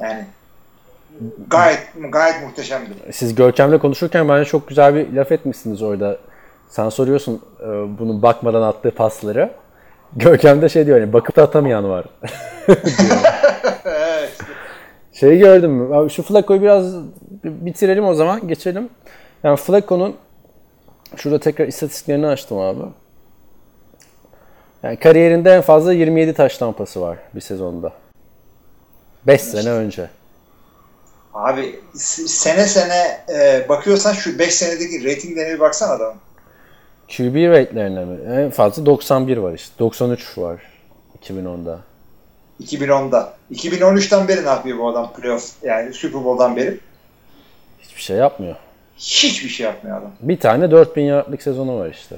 [0.00, 0.26] Yani
[1.50, 2.90] gayet gayet muhteşemdi.
[3.12, 6.18] Siz Görkem'le konuşurken bence çok güzel bir laf etmişsiniz orada.
[6.70, 7.66] Sen soruyorsun e,
[7.98, 9.50] bunun bakmadan attığı pasları.
[10.16, 12.04] Görkem de şey diyor hani bakıp da atamayan var.
[13.84, 14.38] evet.
[15.12, 15.94] Şeyi gördün mü?
[15.94, 16.94] Abi Şu Flacco'yu biraz
[17.44, 18.48] bitirelim o zaman.
[18.48, 18.88] Geçelim.
[19.42, 20.16] Yani Flacco'nun
[21.16, 22.82] şurada tekrar istatistiklerini açtım abi.
[24.82, 27.92] Yani kariyerinde en fazla 27 taş tampası var bir sezonda.
[29.26, 30.10] 5 sene önce.
[31.34, 36.20] Abi sene sene e, bakıyorsan şu 5 senedeki ratinglerine bir baksana adamın.
[37.16, 38.16] QB rate'lerine mi?
[38.30, 39.74] En fazla 91 var işte.
[39.78, 40.60] 93 var
[41.22, 41.78] 2010'da.
[42.62, 43.32] 2010'da.
[43.52, 46.78] 2013'ten beri ne yapıyor bu adam playoff yani Super Bowl'dan beri?
[47.80, 48.56] Hiçbir şey yapmıyor.
[48.96, 50.10] Hiçbir şey yapmıyor adam.
[50.20, 52.16] Bir tane 4000 yardlık sezonu var işte.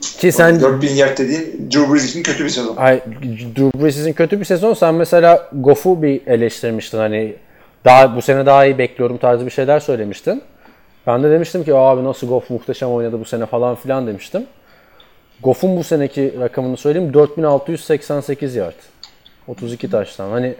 [0.00, 2.76] Ki sen 4000 yard dediğin Drew Brees için kötü bir sezon.
[2.76, 3.00] Ay,
[3.56, 4.74] Drew Brees'in kötü bir sezon.
[4.74, 6.98] Sen mesela Goff'u bir eleştirmiştin.
[6.98, 7.36] Hani
[7.84, 10.42] daha bu sene daha iyi bekliyorum tarzı bir şeyler söylemiştin.
[11.06, 14.46] Ben de demiştim ki abi nasıl Goff muhteşem oynadı bu sene falan filan demiştim.
[15.42, 18.74] Goff'un bu seneki rakamını söyleyeyim 4688 yard.
[19.48, 20.30] 32 taştan.
[20.30, 20.54] Hani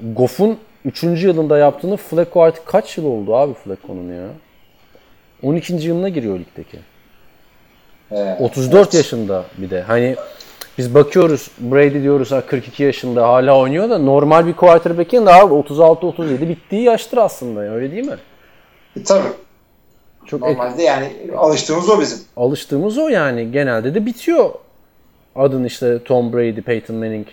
[0.00, 1.02] Goff'un 3.
[1.02, 4.28] yılında yaptığını Flacco artık kaç yıl oldu abi Flacco'nun ya?
[5.42, 5.74] 12.
[5.74, 6.78] yılına giriyor ligdeki.
[8.12, 9.82] Ee, 34 yaşında bir de.
[9.82, 10.16] Hani
[10.78, 16.48] biz bakıyoruz Brady diyoruz ha 42 yaşında hala oynuyor da normal bir quarterback'in abi 36-37
[16.48, 18.16] bittiği yaştır aslında öyle değil mi?
[18.96, 19.28] E, tabii.
[20.26, 22.18] Çok ek- Normalde yani alıştığımız o bizim.
[22.36, 24.50] alıştığımız o yani genelde de bitiyor.
[25.36, 27.26] Adın işte Tom Brady, Peyton Manning,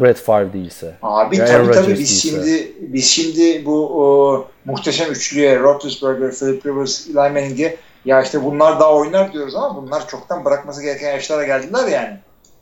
[0.00, 0.94] Brett Favre değilse.
[1.02, 2.28] Abi tabii tabii biz değilse.
[2.28, 8.80] şimdi biz şimdi bu o, muhteşem üçlüye Roethlisberger, Philip Rivers, Eli Manning'e ya işte bunlar
[8.80, 12.16] daha oynar diyoruz ama bunlar çoktan bırakması gereken yaşlara geldiler yani.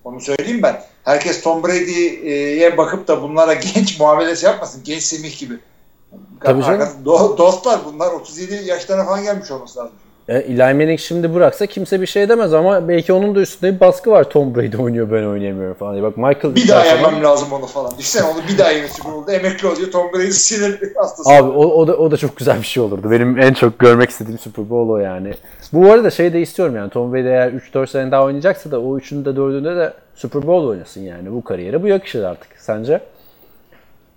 [0.05, 0.83] Onu söyleyeyim ben.
[1.05, 4.83] Herkes Tom Brady'ye bakıp da bunlara genç muamelesi yapmasın.
[4.85, 5.55] Genç Semih gibi.
[6.41, 6.89] Tabii canım.
[7.05, 9.93] Do- dostlar bunlar 37 yaşlarına falan gelmiş olması lazım.
[10.29, 13.81] E, Eli Manning şimdi bıraksa kimse bir şey demez ama belki onun da üstünde bir
[13.81, 14.25] baskı var.
[14.31, 16.03] Tom Brady oynuyor ben oynayamıyorum falan diye.
[16.03, 17.91] Bak Michael Bir daha yemem lazım onu falan.
[17.99, 19.31] Düşünsene onu bir daha yemesi oldu.
[19.31, 19.91] Emekli oluyor.
[19.91, 21.31] Tom Brady sinir hastası.
[21.31, 23.11] Abi o, o da o da çok güzel bir şey olurdu.
[23.11, 25.35] Benim en çok görmek istediğim Super Bowl o yani.
[25.73, 28.99] Bu arada şey de istiyorum yani Tom Brady eğer 3-4 sene daha oynayacaksa da o
[28.99, 31.33] 3'ünde 4'ünde de Super Bowl oynasın yani.
[31.33, 33.01] Bu kariyere bu yakışır artık sence?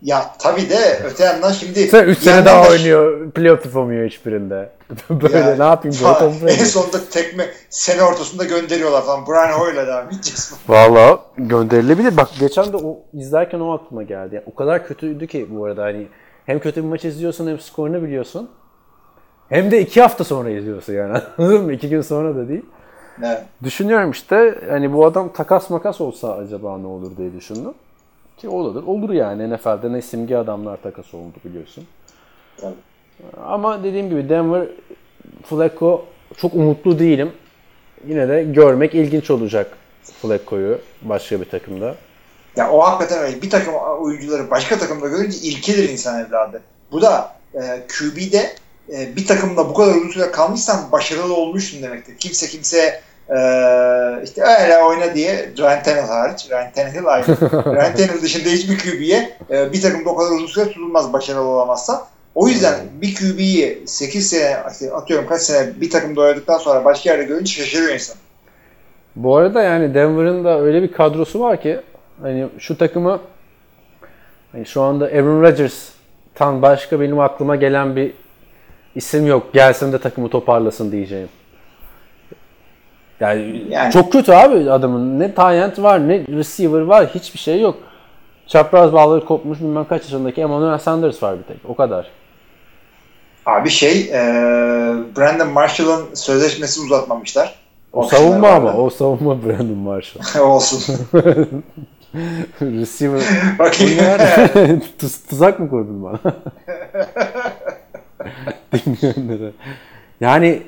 [0.03, 3.31] Ya tabii de öte yandan şimdi Sen 3 bir sene daha da- oynuyor.
[3.31, 4.69] Playoff yapamıyor hiçbirinde.
[5.09, 6.33] Böyle Ya, ne yapayım böyle falan.
[6.47, 9.27] En sonunda tekme sene ortasında gönderiyorlar falan.
[9.27, 10.53] Brian Hoyer'la devam edeceğiz.
[10.67, 12.17] Valla gönderilebilir.
[12.17, 14.35] Bak geçen de o izlerken o aklıma geldi.
[14.35, 16.07] Yani o kadar kötüydü ki bu arada hani
[16.45, 18.49] hem kötü bir maç izliyorsun hem skorunu biliyorsun.
[19.49, 21.73] Hem de iki hafta sonra izliyorsun yani anladın mı?
[21.73, 22.65] İki gün sonra da değil.
[23.23, 23.41] Evet.
[23.63, 27.73] Düşünüyorum işte hani bu adam takas makas olsa acaba ne olur diye düşündüm.
[28.37, 28.83] Ki olur.
[28.83, 31.87] Olur yani NFL'de ne simge adamlar takas oldu biliyorsun.
[32.57, 32.73] Tabii.
[33.45, 34.67] Ama dediğim gibi Denver
[35.45, 36.05] Flacco
[36.37, 37.31] çok umutlu değilim.
[38.07, 41.95] Yine de görmek ilginç olacak Flacco'yu başka bir takımda.
[42.55, 43.41] Ya o hakikaten öyle.
[43.41, 46.61] Bir takım oyuncuları başka takımda görünce ilkedir insan evladı.
[46.91, 48.55] Bu da e, QB'de
[48.89, 52.17] e, bir takımda bu kadar uzun süre kalmışsan başarılı olmuşsun demektir.
[52.17, 53.37] Kimse kimse e,
[54.23, 56.47] işte öyle oyna diye Ryan Tannehill hariç.
[56.49, 57.25] Ryan Tannehill ayrı.
[57.75, 62.07] Ryan Tannehill dışında hiçbir QB'ye e, bir takımda o kadar uzun süre tutulmaz başarılı olamazsa.
[62.35, 64.57] O yüzden bir QB'yi 8 sene
[64.93, 68.17] atıyorum kaç sene bir takımda oynadıktan sonra başka yerde görünce şaşırıyor insan.
[69.15, 71.79] Bu arada yani Denver'ın da öyle bir kadrosu var ki
[72.21, 73.19] hani şu takımı
[74.51, 78.13] hani şu anda Aaron Rodgers'tan başka benim aklıma gelen bir
[78.95, 79.53] isim yok.
[79.53, 81.29] Gelsin de takımı toparlasın diyeceğim.
[83.23, 85.19] Yani, Yani- çok kötü abi adamın.
[85.19, 87.75] Ne tight var ne receiver var hiçbir şey yok.
[88.47, 91.57] Çapraz bağları kopmuş bilmem kaç yaşındaki Emmanuel Sanders var bir tek.
[91.67, 92.07] O kadar.
[93.45, 94.21] Abi şey e,
[95.17, 97.55] Brandon Marshall'ın sözleşmesi uzatmamışlar.
[97.93, 98.67] O kısımları savunma ama.
[98.67, 98.77] vardı.
[98.77, 100.41] O savunma Brandon Marshall.
[100.47, 100.95] Olsun.
[102.61, 103.21] receiver.
[103.59, 104.81] Bakayım.
[104.99, 106.19] Tuz, tuzak mı kurdun bana?
[110.21, 110.61] Yani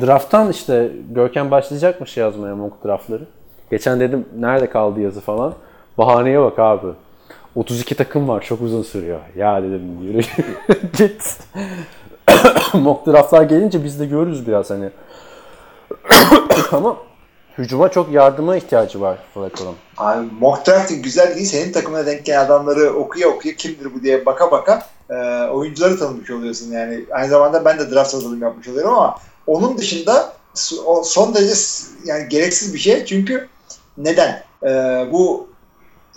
[0.00, 3.24] drafttan işte Görkem başlayacakmış yazmaya mock draftları.
[3.70, 5.54] Geçen dedim nerede kaldı yazı falan.
[5.98, 6.86] Bahaneye bak abi.
[7.54, 9.20] 32 takım var çok uzun sürüyor.
[9.36, 10.20] Ya dedim yürü
[10.96, 11.38] git.
[12.74, 14.90] mock draftlar gelince biz de görürüz biraz hani.
[16.72, 16.96] Ama
[17.58, 19.74] hücuma çok yardıma ihtiyacı var Flacco'nun.
[19.96, 21.46] Abi mock drafting güzel değil.
[21.46, 25.14] Senin takımına denk gelen adamları okuya okuya kimdir bu diye baka baka e,
[25.48, 26.72] oyuncuları tanımış oluyorsun.
[26.72, 30.32] Yani aynı zamanda ben de draft hazırlığım yapmış oluyorum ama onun dışında
[31.04, 31.54] son derece
[32.04, 33.04] yani gereksiz bir şey.
[33.04, 33.48] Çünkü
[33.96, 34.44] neden?
[34.62, 34.68] E,
[35.12, 35.48] bu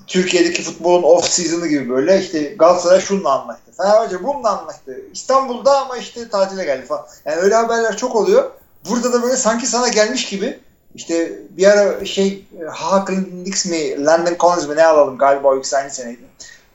[0.07, 3.71] Türkiye'deki futbolun off season'ı gibi böyle işte Galatasaray şununla anlaştı.
[3.77, 5.01] Fenerbahçe bununla anlaştı.
[5.13, 7.07] İstanbul'da ama işte tatile geldi falan.
[7.25, 8.51] Yani öyle haberler çok oluyor.
[8.89, 10.59] Burada da böyle sanki sana gelmiş gibi
[10.95, 13.05] işte bir ara şey Ha
[13.45, 16.21] Nix mi Landon Collins mi ne alalım galiba o ikisi aynı seneydi.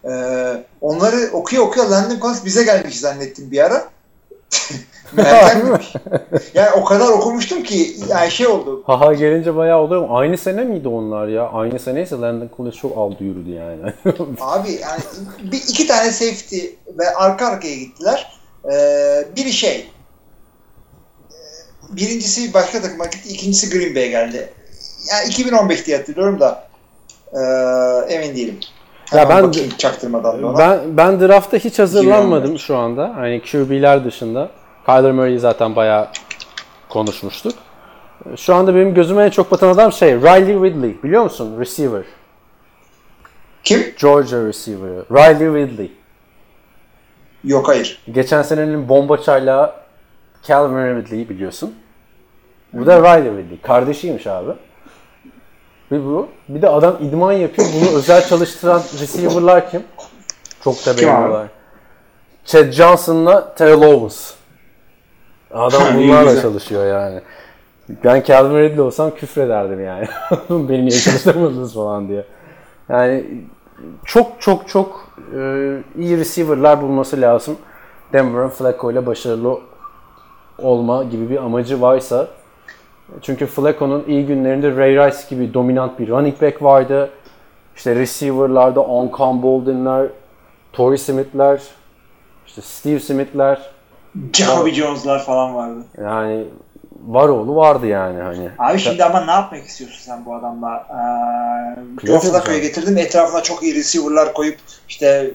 [0.05, 3.89] Ee, onları okuyor okuyor Landon Collins bize gelmiş zannettim bir ara.
[5.17, 5.57] Meğer
[6.55, 8.83] yani o kadar okumuştum ki yani şey oldu.
[8.87, 10.07] Haha gelince bayağı oluyor?
[10.11, 11.49] Aynı sene miydi onlar ya?
[11.49, 13.93] Aynı seneyse Landon Collins çok aldı yürüdü yani.
[14.41, 15.01] Abi yani
[15.53, 16.59] bir, iki tane safety
[16.99, 18.33] ve arka arkaya gittiler.
[18.73, 19.87] Ee, biri şey e,
[21.97, 23.29] birincisi başka takıma gitti.
[23.29, 24.53] ikincisi Green Bay'e geldi.
[25.11, 26.69] Yani 2015 diye hatırlıyorum da
[27.33, 27.41] e,
[28.15, 28.61] emin değilim.
[29.13, 32.61] Ya ben- bakayım çaktırmadan ben ben draftta hiç hazırlanmadım 2014.
[32.61, 33.17] şu anda.
[33.17, 34.51] Hani QB'ler dışında.
[34.87, 36.09] Kyler Murray'i zaten bayağı
[36.89, 37.55] konuşmuştuk.
[38.37, 41.03] Şu anda benim gözüme en çok batan adam şey Riley Ridley.
[41.03, 41.61] Biliyor musun?
[41.61, 42.03] Receiver.
[43.65, 43.95] Kim?
[44.01, 45.05] Georgia receiver'ı.
[45.11, 45.93] Riley Ridley.
[47.45, 48.03] Yok hayır.
[48.13, 49.75] Geçen senenin bomba çaylağı
[50.43, 51.75] Calvin Ridley'i biliyorsun.
[52.73, 53.61] Bu da Riley Ridley.
[53.61, 54.51] Kardeşiymiş abi.
[55.93, 56.29] Ve bu.
[56.49, 57.69] Bir de adam idman yapıyor.
[57.75, 59.83] Bunu özel çalıştıran receiver'lar kim?
[60.65, 61.47] Çok da beğeniyorlar.
[62.45, 64.33] Chad Johnson'la Terrell Owens.
[65.53, 67.21] Adam bunlarla çalışıyor yani.
[68.05, 70.07] Ben Calvin Ridley olsam küfrederdim yani.
[70.51, 72.25] Beni niye çalıştırmadınız falan diye.
[72.89, 73.25] Yani
[74.05, 75.39] çok çok çok e,
[75.99, 77.57] iyi receiver'lar bulması lazım.
[78.13, 79.59] Denver'ın Flacco ile başarılı
[80.59, 82.29] olma gibi bir amacı varsa.
[83.23, 87.11] Çünkü Flacco'nun iyi günlerinde Ray Rice gibi dominant bir running back vardı.
[87.77, 90.09] İşte receiver'larda Oncon Bolden'ler,
[90.73, 91.63] Torrey Smith'ler,
[92.47, 93.71] işte Steve Smith'ler.
[94.33, 95.85] Jacoby Jones'lar falan vardı.
[96.03, 96.45] Yani
[97.07, 98.49] var oğlu vardı yani hani.
[98.59, 100.87] Abi şimdi ama ne yapmak istiyorsun sen bu adamla?
[102.03, 102.99] Ee, Joe Flacco'yu getirdim.
[102.99, 105.31] Etrafına çok iyi receiver'lar koyup işte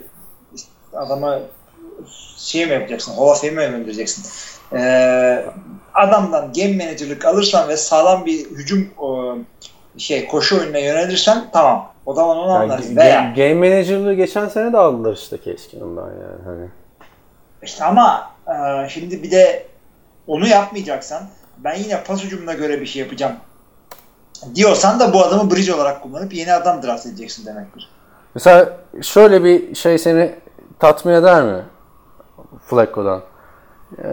[0.94, 1.40] adama
[2.38, 3.14] şey mi yapacaksın?
[3.16, 4.26] Hall of Fame'e mi göndereceksin?
[4.74, 5.46] Ee,
[5.94, 8.88] adamdan game manager'lık alırsan ve sağlam bir hücum
[9.98, 11.92] şey koşu oyununa yönelirsen tamam.
[12.06, 12.92] O zaman onu Yani anlarız.
[12.92, 16.68] ga- Veya game manager'lığı geçen sene de aldılar işte Keskin'den yani hani.
[17.64, 19.68] işte ama e, şimdi bir de
[20.28, 21.24] onu yapmayacaksan
[21.58, 23.36] ben yine pas hücumuna göre bir şey yapacağım
[24.56, 27.90] diyorsan da bu adamı bridge olarak kullanıp yeni adam draft edeceksin demektir.
[28.36, 30.36] Mesela şöyle bir şey seni
[30.80, 31.64] tatmin eder mi?
[32.66, 33.22] Flacco'dan.
[34.04, 34.06] Ee,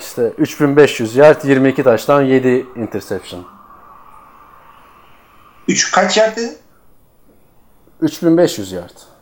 [0.00, 3.46] işte 3500 yard, 22 taştan 7 interception.
[5.68, 6.58] 3 kaç yard dedin?
[8.00, 9.13] 3500 yard.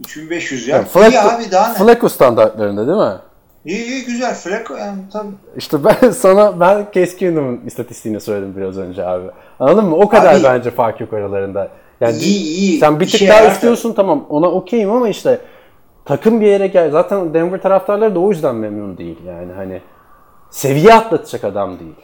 [0.00, 0.86] 3500 Yani yard.
[0.86, 1.74] Flacco, iyi abi daha ne?
[1.74, 3.18] Flacco standartlarında değil mi?
[3.64, 4.34] İyi iyi güzel.
[4.34, 5.28] Flacco yani tabii.
[5.56, 9.26] İşte ben sana ben Case Keenum'un istatistiğini söyledim biraz önce abi.
[9.60, 9.96] Anladın mı?
[9.96, 11.68] O kadar Abi- bence fark yok aralarında.
[12.00, 12.78] Yani İyi iyi.
[12.78, 15.40] sen bir tık şey daha yararsa- istiyorsun tamam ona okeyim ama işte
[16.04, 16.90] takım bir yere gel.
[16.90, 19.82] Zaten Denver taraftarları da o yüzden memnun değil yani hani
[20.50, 21.94] seviye atlatacak adam değil.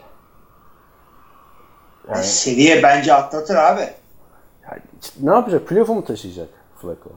[2.09, 3.81] Yani, Seviye bence atlatır abi.
[4.71, 4.81] yani
[5.21, 5.67] ne yapacak?
[5.67, 6.47] Playoff'u mu taşıyacak
[6.81, 7.09] Flacco?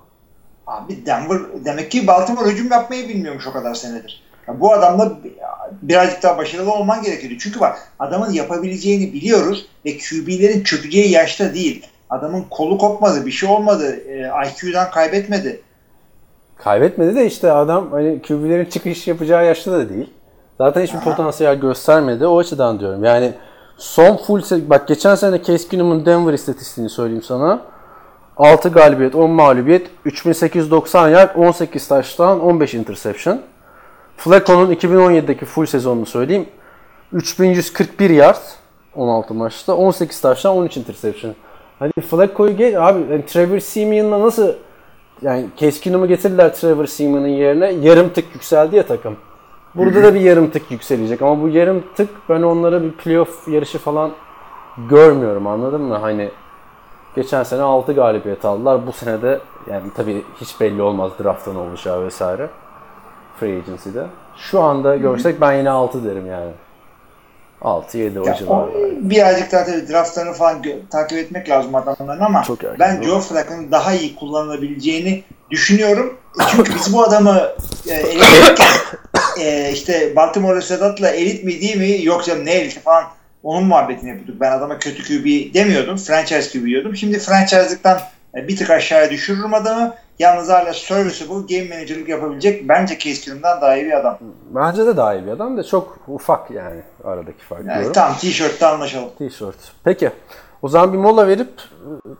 [0.66, 4.22] Abi Denver demek ki Baltimore hücum yapmayı bilmiyormuş o kadar senedir.
[4.48, 5.12] Ya bu adamla
[5.82, 7.36] birazcık daha başarılı olman gerekiyordu.
[7.40, 11.86] Çünkü bak adamın yapabileceğini biliyoruz ve QB'lerin çökeceği yaşta değil.
[12.10, 13.96] Adamın kolu kopmadı, bir şey olmadı.
[14.08, 15.60] E, IQ'dan kaybetmedi.
[16.58, 20.10] Kaybetmedi de işte adam hani QB'lerin çıkış yapacağı yaşta da değil.
[20.58, 22.26] Zaten hiçbir potansiyel göstermedi.
[22.26, 23.04] O açıdan diyorum.
[23.04, 23.32] Yani
[23.76, 27.60] son full bak geçen sene Case Keenum'un Denver istatistiğini söyleyeyim sana.
[28.36, 33.40] 6 galibiyet, 10 mağlubiyet, 3890 yard, 18 taştan, 15 interception.
[34.16, 36.46] Flacco'nun 2017'deki full sezonunu söyleyeyim.
[37.12, 38.42] 3141 yard
[38.94, 41.34] 16 maçta, 18 taştan, 13 interception.
[41.78, 44.52] Hadi Flacco'yu geç abi yani Trevor Simeon'la nasıl
[45.22, 47.72] yani Case Keenum'u getirdiler Trevor Seaman'ın yerine.
[47.72, 49.16] Yarım tık yükseldi ya takım.
[49.74, 53.78] Burada da bir yarım tık yükselecek ama bu yarım tık ben onlara bir playoff yarışı
[53.78, 54.10] falan
[54.88, 55.94] görmüyorum anladın mı?
[55.94, 56.30] Hani
[57.16, 58.86] geçen sene 6 galibiyet aldılar.
[58.86, 62.48] Bu sene de yani tabii hiç belli olmaz drafttan olacağı vesaire.
[63.40, 64.06] Free agency'de.
[64.36, 66.50] Şu anda görsek ben yine 6 derim yani.
[67.62, 68.68] 6-7 o
[69.00, 73.02] birazcık daha tabii draftlarını falan takip etmek lazım adamların ama Çok erken, ben?
[73.02, 76.18] Joe Flacco'nun daha iyi kullanılabileceğini düşünüyorum.
[76.50, 77.42] Çünkü biz bu adamı
[77.88, 78.66] e, elitlerken
[79.40, 83.04] e, işte Baltimore Sedat'la elit mi değil mi yok canım ne eliti falan
[83.46, 84.40] onun muhabbetini yapıyorduk.
[84.40, 85.96] Ben adama kötü QB demiyordum.
[85.96, 86.96] Franchise QB diyordum.
[86.96, 87.98] Şimdi franchise'lıktan
[88.36, 89.94] e, bir tık aşağıya düşürürüm adamı.
[90.18, 94.18] Yalnız hala serviceable game manager'lık yapabilecek bence Case Keenum'dan daha iyi bir adam.
[94.50, 97.92] Bence de daha iyi bir adam da çok ufak yani aradaki fark Yani diyorum.
[97.92, 99.08] tamam t-shirtte anlaşalım.
[99.18, 99.56] Tişört.
[99.84, 100.10] Peki.
[100.62, 101.48] O zaman bir mola verip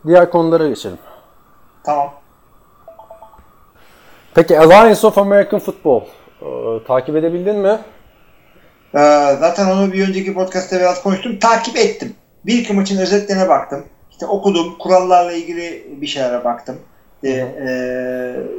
[0.06, 0.98] diğer konulara geçelim.
[1.84, 2.10] Tamam.
[4.34, 6.00] Peki Alliance of American Football.
[6.42, 7.78] Ee, takip edebildin mi?
[8.94, 8.99] Ee,
[9.40, 11.38] zaten onu bir önceki podcast'te biraz konuştum.
[11.38, 12.14] Takip ettim.
[12.46, 13.85] Bir iki maçın özetlerine baktım.
[14.11, 14.79] İşte okudum.
[14.79, 16.77] Kurallarla ilgili bir şeylere baktım.
[17.25, 17.70] Ee, e,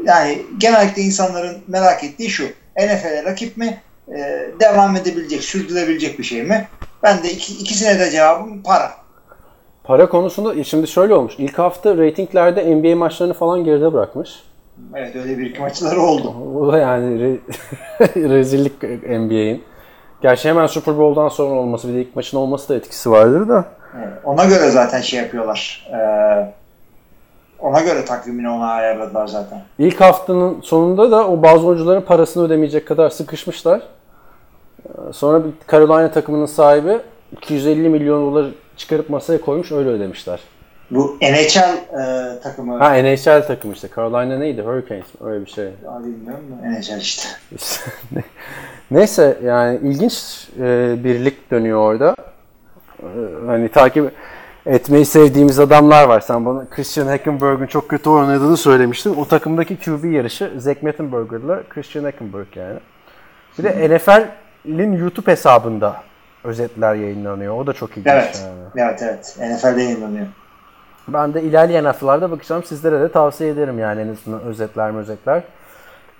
[0.05, 2.43] yani genellikle insanların merak ettiği şu.
[2.77, 3.81] NFL'e rakip mi?
[4.15, 6.67] Ee, devam edebilecek, sürdürülebilecek bir şey mi?
[7.03, 8.91] Ben de iki, ikisine de cevabım para.
[9.83, 11.33] Para konusunda şimdi şöyle olmuş.
[11.37, 14.29] İlk hafta reytinglerde NBA maçlarını falan geride bırakmış.
[14.95, 16.33] Evet öyle bir iki maçları oldu.
[16.55, 17.39] Bu da yani re-
[18.29, 19.63] rezillik NBA'in.
[20.21, 23.65] Gerçi hemen Super Bowl'dan sonra olması bir de ilk maçın olması da etkisi vardır da.
[23.97, 25.87] Evet, ona göre zaten şey yapıyorlar.
[25.93, 26.53] Ee,
[27.59, 29.61] ona göre takvimini ona ayarladılar zaten.
[29.79, 33.81] İlk haftanın sonunda da o bazı oyuncuların parasını ödemeyecek kadar sıkışmışlar.
[34.85, 36.97] Ee, Sonra bir Carolina takımının sahibi
[37.31, 38.45] 250 milyon dolar
[38.77, 40.39] çıkarıp masaya koymuş öyle ödemişler.
[40.91, 43.87] Bu NHL e, takımı Ha NHL takımı işte.
[43.95, 44.61] Carolina neydi?
[44.61, 45.27] Hurricanes mi?
[45.29, 45.65] Öyle bir şey.
[45.65, 47.29] Ya bilmiyorum da NHL işte.
[48.91, 52.15] Neyse yani ilginç e, bir lig dönüyor orada.
[52.99, 53.07] E,
[53.45, 54.11] hani takip
[54.65, 56.19] etmeyi sevdiğimiz adamlar var.
[56.21, 59.15] Sen bana Christian Hackenberg'ün çok kötü oynadığını söylemiştin.
[59.15, 62.79] O takımdaki QB yarışı Zach Mettenberger'la Christian Hackenberg yani.
[63.59, 65.95] Bir de NFL'in YouTube hesabında
[66.43, 67.57] özetler yayınlanıyor.
[67.57, 68.45] O da çok ilginç Evet.
[68.45, 68.87] yani.
[68.87, 69.37] Evet evet.
[69.39, 70.27] NFL'de yayınlanıyor.
[71.07, 72.63] Ben de ilerleyen haftalarda bakacağım.
[72.63, 75.43] Sizlere de tavsiye ederim yani en azından özetler özetler.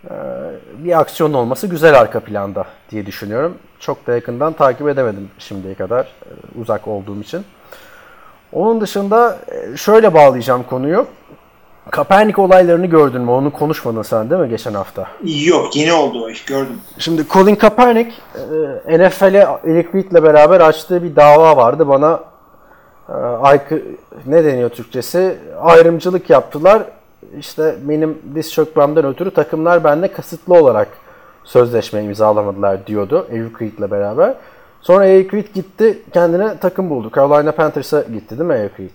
[0.06, 0.14] Ee,
[0.78, 3.58] bir aksiyon olması güzel arka planda diye düşünüyorum.
[3.80, 7.46] Çok da yakından takip edemedim şimdiye kadar e, uzak olduğum için.
[8.54, 11.08] Onun dışında e, şöyle bağlayacağım konuyu.
[11.92, 13.32] Kaepernick olaylarını gördün mü?
[13.32, 15.08] Onu konuşmadın sen değil mi geçen hafta?
[15.24, 16.80] Yok yeni oldu o iş gördüm.
[16.98, 18.14] Şimdi Colin Kaepernick
[18.88, 21.88] e, NFL'e Eric Reid'le beraber açtığı bir dava vardı.
[21.88, 22.20] Bana
[23.42, 23.82] aykı,
[24.26, 25.38] ne deniyor Türkçesi?
[25.62, 26.84] Ayrımcılık yaptılar.
[27.40, 30.88] İşte benim diz çökmemden ötürü takımlar bende kasıtlı olarak
[31.44, 34.34] sözleşme imzalamadılar diyordu Eric Reid'le beraber.
[34.82, 37.12] Sonra Eric gitti kendine takım buldu.
[37.16, 38.94] Carolina Panthers'a gitti değil mi Eric?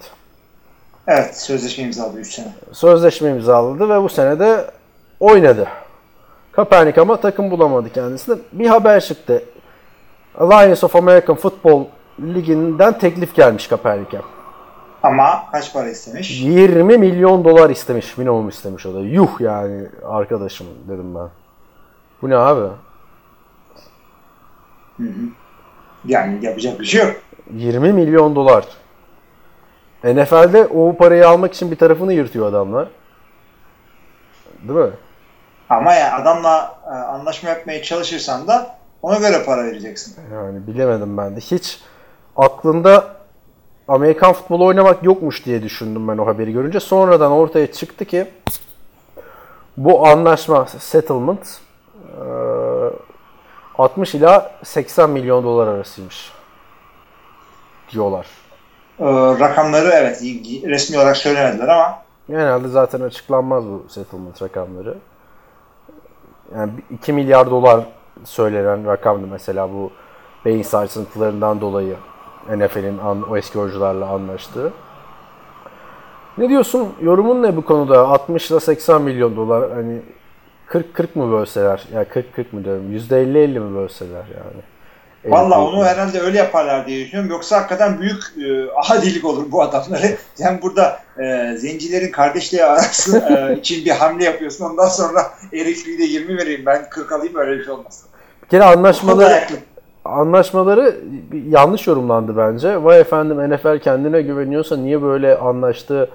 [1.09, 2.53] Evet sözleşme imzaladı 3 sene.
[2.72, 4.64] Sözleşme imzaladı ve bu sene de
[5.20, 5.66] oynadı.
[6.53, 8.37] Kaepernick ama takım bulamadı kendisine.
[8.53, 9.42] Bir haber çıktı.
[10.38, 11.85] Alliance of American Football
[12.20, 14.20] Ligi'nden teklif gelmiş Kaepernick'e.
[15.03, 16.40] Ama kaç para istemiş?
[16.40, 18.18] 20 milyon dolar istemiş.
[18.18, 19.01] Minimum istemiş o da.
[19.01, 21.29] Yuh yani arkadaşım dedim ben.
[22.22, 22.68] Bu ne abi?
[26.05, 27.16] Yani yapacak bir şey yok.
[27.51, 28.64] 20 milyon dolar.
[30.05, 32.88] NFL'de o parayı almak için bir tarafını yırtıyor adamlar.
[34.68, 34.90] Değil mi?
[35.70, 40.16] Ama ya adamla e, anlaşma yapmaya çalışırsan da ona göre para vereceksin.
[40.33, 41.40] Yani bilemedim ben de.
[41.40, 41.81] Hiç
[42.36, 43.16] aklında
[43.88, 46.80] Amerikan futbolu oynamak yokmuş diye düşündüm ben o haberi görünce.
[46.80, 48.26] Sonradan ortaya çıktı ki
[49.76, 51.60] bu anlaşma, settlement
[52.18, 52.90] eee,
[53.78, 56.32] 60 ila 80 milyon dolar arasıymış
[57.92, 58.26] diyorlar.
[59.00, 59.04] Ee,
[59.40, 60.22] rakamları evet
[60.64, 64.94] resmi olarak söylemediler ama Genelde zaten açıklanmaz bu settlement rakamları.
[66.54, 67.84] Yani 2 milyar dolar
[68.24, 69.90] söylenen rakamdı mesela bu
[70.44, 71.96] beyin sarsıntılarından dolayı
[72.57, 74.72] NFL'in an- o eski oyuncularla anlaştığı.
[76.38, 76.88] Ne diyorsun?
[77.02, 78.00] Yorumun ne bu konuda?
[78.09, 80.02] 60 ile 80 milyon dolar hani
[80.68, 81.85] 40-40 mı bölseler?
[81.94, 82.92] Ya 40-40 mı diyorum?
[82.92, 84.62] %50-50 mi bölseler yani?
[85.24, 87.31] Valla onu herhalde öyle yaparlar diye düşünüyorum.
[87.31, 90.16] Yoksa hakikaten büyük e, adilik olur bu adamları.
[90.35, 94.64] Sen burada e, zencilerin kardeşliği arası e, için bir hamle yapıyorsun.
[94.64, 95.20] Ondan sonra
[95.52, 98.02] Erik Lee'de 20 vereyim ben 40 alayım öyle bir şey olmaz.
[98.42, 99.57] Bir kere anlaşmaları Dayaklı.
[100.04, 100.96] Anlaşmaları
[101.48, 102.84] yanlış yorumlandı bence.
[102.84, 106.10] Vay efendim NFL kendine güveniyorsa niye böyle anlaştı?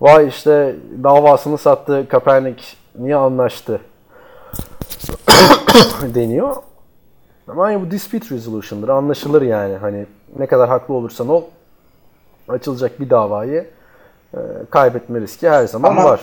[0.00, 2.62] Vay işte davasını sattı Kaepernick
[2.98, 3.80] niye anlaştı?
[6.14, 6.56] deniyor.
[7.48, 8.88] Ama yani bu dispute resolution'dır.
[8.88, 9.76] Anlaşılır yani.
[9.76, 10.06] Hani
[10.38, 11.42] ne kadar haklı olursan ol
[12.48, 13.66] açılacak bir davayı
[14.70, 16.20] kaybetme riski her zaman Ama var.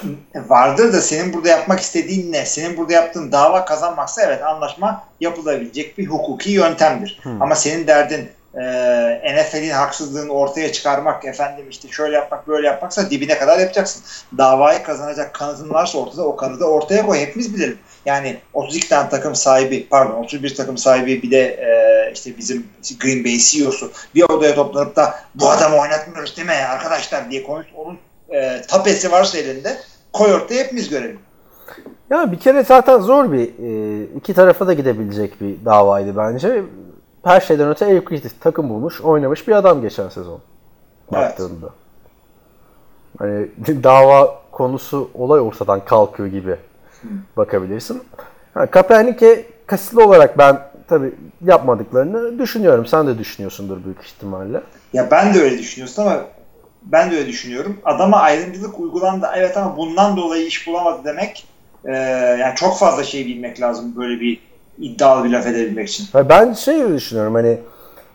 [0.48, 2.46] vardır da senin burada yapmak istediğin ne?
[2.46, 7.22] Senin burada yaptığın dava kazanmaksa evet anlaşma yapılabilecek bir hukuki yöntemdir.
[7.40, 13.38] Ama senin derdin e, NFL'in haksızlığını ortaya çıkarmak, efendim işte şöyle yapmak, böyle yapmaksa dibine
[13.38, 14.04] kadar yapacaksın.
[14.38, 17.20] Davayı kazanacak kanıtın varsa ortada o kanıtı ortaya koy.
[17.20, 17.78] Hepimiz bilelim.
[18.06, 21.81] Yani 32 tane takım sahibi, pardon 31 takım sahibi bir de e,
[22.14, 22.68] işte bizim
[23.00, 27.68] Green Bay CEO'su bir odaya toplanıp da bu adamı oynatmıyoruz değil mi arkadaşlar diye konuş.
[27.76, 27.98] Onun
[28.30, 29.78] e, tapesi varsa elinde
[30.14, 31.20] koy ortaya hepimiz görelim.
[32.10, 36.64] Ya bir kere zaten zor bir e, iki tarafa da gidebilecek bir davaydı bence.
[37.24, 40.40] Her şeyden öte Reid takım bulmuş, oynamış bir adam geçen sezon.
[41.14, 41.24] Evet.
[41.24, 41.70] Baktığında.
[43.20, 43.48] Hani
[43.84, 46.56] dava konusu olay ortadan kalkıyor gibi
[47.38, 48.04] bakabilirsin.
[48.54, 50.60] Ha, Kaepernick'e kasıtlı olarak ben
[50.92, 51.14] tabii
[51.46, 52.86] yapmadıklarını düşünüyorum.
[52.86, 54.62] Sen de düşünüyorsundur büyük ihtimalle.
[54.94, 56.18] Ya ben de öyle düşünüyorsun ama
[56.84, 57.78] ben de öyle düşünüyorum.
[57.86, 61.46] Adama ayrımcılık uygulandı evet ama bundan dolayı iş bulamadı demek
[61.86, 61.92] e,
[62.40, 64.40] yani çok fazla şey bilmek lazım böyle bir
[64.78, 66.08] iddialı bir laf edebilmek için.
[66.30, 67.58] Ben şey düşünüyorum hani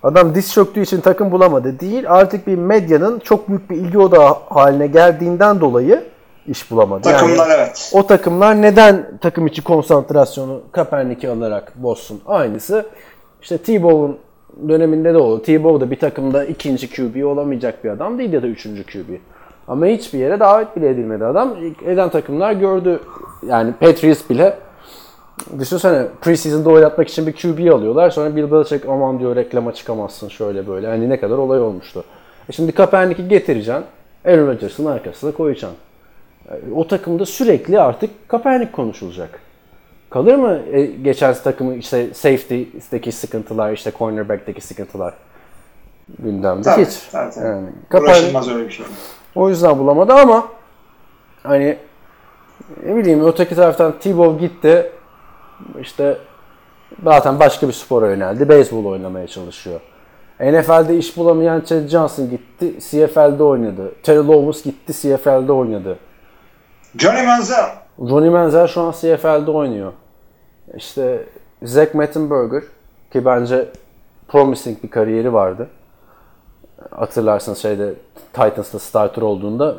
[0.02, 4.36] adam diz çöktüğü için takım bulamadı değil artık bir medyanın çok büyük bir ilgi odağı
[4.48, 6.04] haline geldiğinden dolayı
[6.48, 7.08] iş bulamadı.
[7.08, 7.92] Yani Takımlar evet.
[7.94, 12.20] o takımlar neden takım içi konsantrasyonu Kaepernick'i alarak bozsun?
[12.26, 12.86] Aynısı
[13.42, 14.18] işte Tebow'un
[14.68, 15.42] döneminde de oldu.
[15.42, 19.10] Tebow da bir takımda ikinci QB olamayacak bir adam değil ya da üçüncü QB.
[19.68, 21.56] Ama hiçbir yere davet bile edilmedi adam.
[21.86, 23.00] Eden takımlar gördü.
[23.46, 24.58] Yani Patriots bile
[25.58, 28.10] Düşünsene preseason'da oynatmak için bir QB alıyorlar.
[28.10, 30.86] Sonra Bill Belichick aman diyor reklama çıkamazsın şöyle böyle.
[30.86, 32.04] Hani ne kadar olay olmuştu.
[32.48, 33.84] E şimdi Kaepernick'i getireceksin.
[34.24, 35.78] Aaron Rodgers'ın arkasına koyacaksın.
[36.74, 39.40] O takımda sürekli artık Kaepernick konuşulacak.
[40.10, 45.14] Kalır mı e, geçen takımı işte safety'deki sıkıntılar, işte cornerback'teki sıkıntılar
[46.18, 46.62] gündemde?
[46.62, 46.98] Tabii, Hiç.
[47.12, 47.46] tabii, tabii.
[47.46, 48.86] Yani Kaepernick- öyle bir şey.
[49.34, 50.48] o yüzden bulamadı ama
[51.42, 51.76] hani
[52.86, 54.92] ne bileyim öteki taraftan Tebow gitti.
[55.80, 56.18] İşte
[57.04, 58.48] zaten başka bir spora yöneldi.
[58.48, 59.80] Beyzbol oynamaya çalışıyor.
[60.40, 62.74] NFL'de iş bulamayan Chad Johnson gitti.
[62.80, 63.92] CFL'de oynadı.
[64.02, 64.92] Terrell Owens gitti.
[64.92, 65.98] CFL'de oynadı.
[66.98, 67.70] Johnny Manziel.
[67.98, 69.92] Johnny Manziel şu an CFL'de oynuyor.
[70.76, 71.24] İşte
[71.62, 72.62] Zach Mettenberger
[73.12, 73.68] ki bence
[74.28, 75.68] promising bir kariyeri vardı.
[76.90, 77.94] Hatırlarsınız şeyde
[78.32, 79.76] Titans'ta starter olduğunda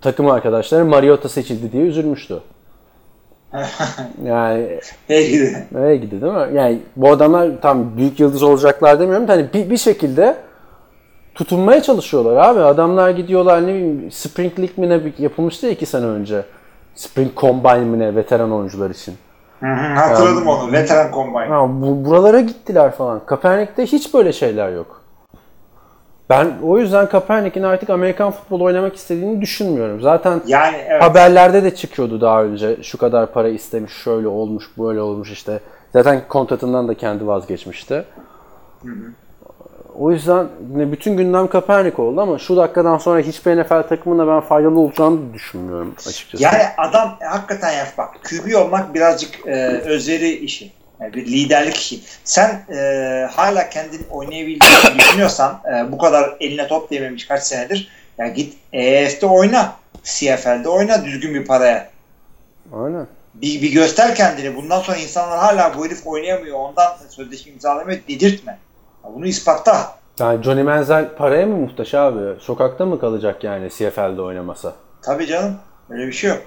[0.00, 2.40] takım arkadaşları Mariota seçildi diye üzülmüştü.
[4.24, 5.52] yani Peki.
[5.72, 6.48] nereye gitti değil mi?
[6.54, 10.36] Yani bu adamlar tam büyük yıldız olacaklar demiyorum da hani bir, bir şekilde
[11.38, 12.60] tutunmaya çalışıyorlar abi.
[12.60, 16.44] Adamlar gidiyorlar ne bileyim Spring League mi ne yapılmıştı ya iki sene önce.
[16.94, 19.14] Spring Combine mi ne veteran oyuncular için.
[19.60, 20.72] Hı hı, Hatırladım onu.
[20.72, 21.46] Veteran Combine.
[21.46, 23.20] Ha, bu, buralara gittiler falan.
[23.26, 25.02] Kaepernick'te hiç böyle şeyler yok.
[26.30, 30.00] Ben o yüzden Kaepernick'in artık Amerikan futbolu oynamak istediğini düşünmüyorum.
[30.00, 31.02] Zaten Yani evet.
[31.02, 32.82] haberlerde de çıkıyordu daha önce.
[32.82, 35.60] Şu kadar para istemiş, şöyle olmuş, böyle olmuş işte.
[35.92, 38.04] Zaten kontratından da kendi vazgeçmişti.
[39.98, 44.78] O yüzden bütün gündem Kaepernick oldu ama şu dakikadan sonra hiçbir NFL takımına ben faydalı
[44.80, 46.44] olacağını düşünmüyorum açıkçası.
[46.44, 50.72] Yani adam hakikaten ya bak QB olmak birazcık e, özveri işi.
[51.00, 52.00] Yani bir liderlik işi.
[52.24, 57.88] Sen e, hala kendin oynayabildiğini düşünüyorsan e, bu kadar eline top değmemiş kaç senedir
[58.18, 59.72] ya git EF'de oyna.
[60.04, 61.90] CFL'de oyna düzgün bir paraya.
[62.72, 63.06] Aynen.
[63.34, 64.56] Bir, bir göster kendini.
[64.56, 66.58] Bundan sonra insanlar hala bu herif oynayamıyor.
[66.58, 67.98] Ondan sözleşme imzalamıyor.
[68.08, 68.58] Dedirtme.
[69.14, 69.98] Bunu ispatla.
[70.20, 72.20] Yani Johnny Manziel paraya mı muhtaç abi?
[72.40, 74.72] Sokakta mı kalacak yani CFL'de oynamasa?
[75.02, 75.54] Tabii canım.
[75.90, 76.38] Öyle bir şey yok.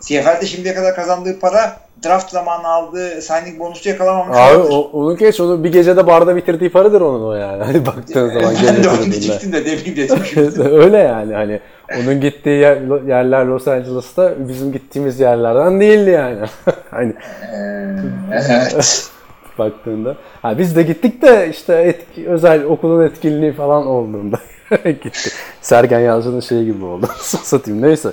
[0.00, 4.38] CFL'de şimdiye kadar kazandığı para draft zamanı aldığı signing bonusu yakalamamış.
[4.38, 4.74] Abi olabilir.
[4.76, 7.62] o, onu geç onu bir gecede barda bitirdiği paradır onun o yani.
[7.68, 10.62] Hani baktığın zaman ben de onu diyecektim de demin dedim şimdi.
[10.68, 11.60] Öyle yani hani
[12.02, 16.46] onun gittiği yer- yerler Los Angeles'ta bizim gittiğimiz yerlerden değildi yani.
[16.90, 17.12] hani
[18.32, 19.10] evet.
[19.58, 20.16] Baktığında.
[20.42, 24.38] Ha biz de gittik de işte etki, özel okulun etkinliği falan olduğunda
[24.84, 25.30] gitti.
[25.60, 27.06] Sergen Yalçın'ın şeyi gibi oldu.
[27.20, 28.12] Satayım neyse.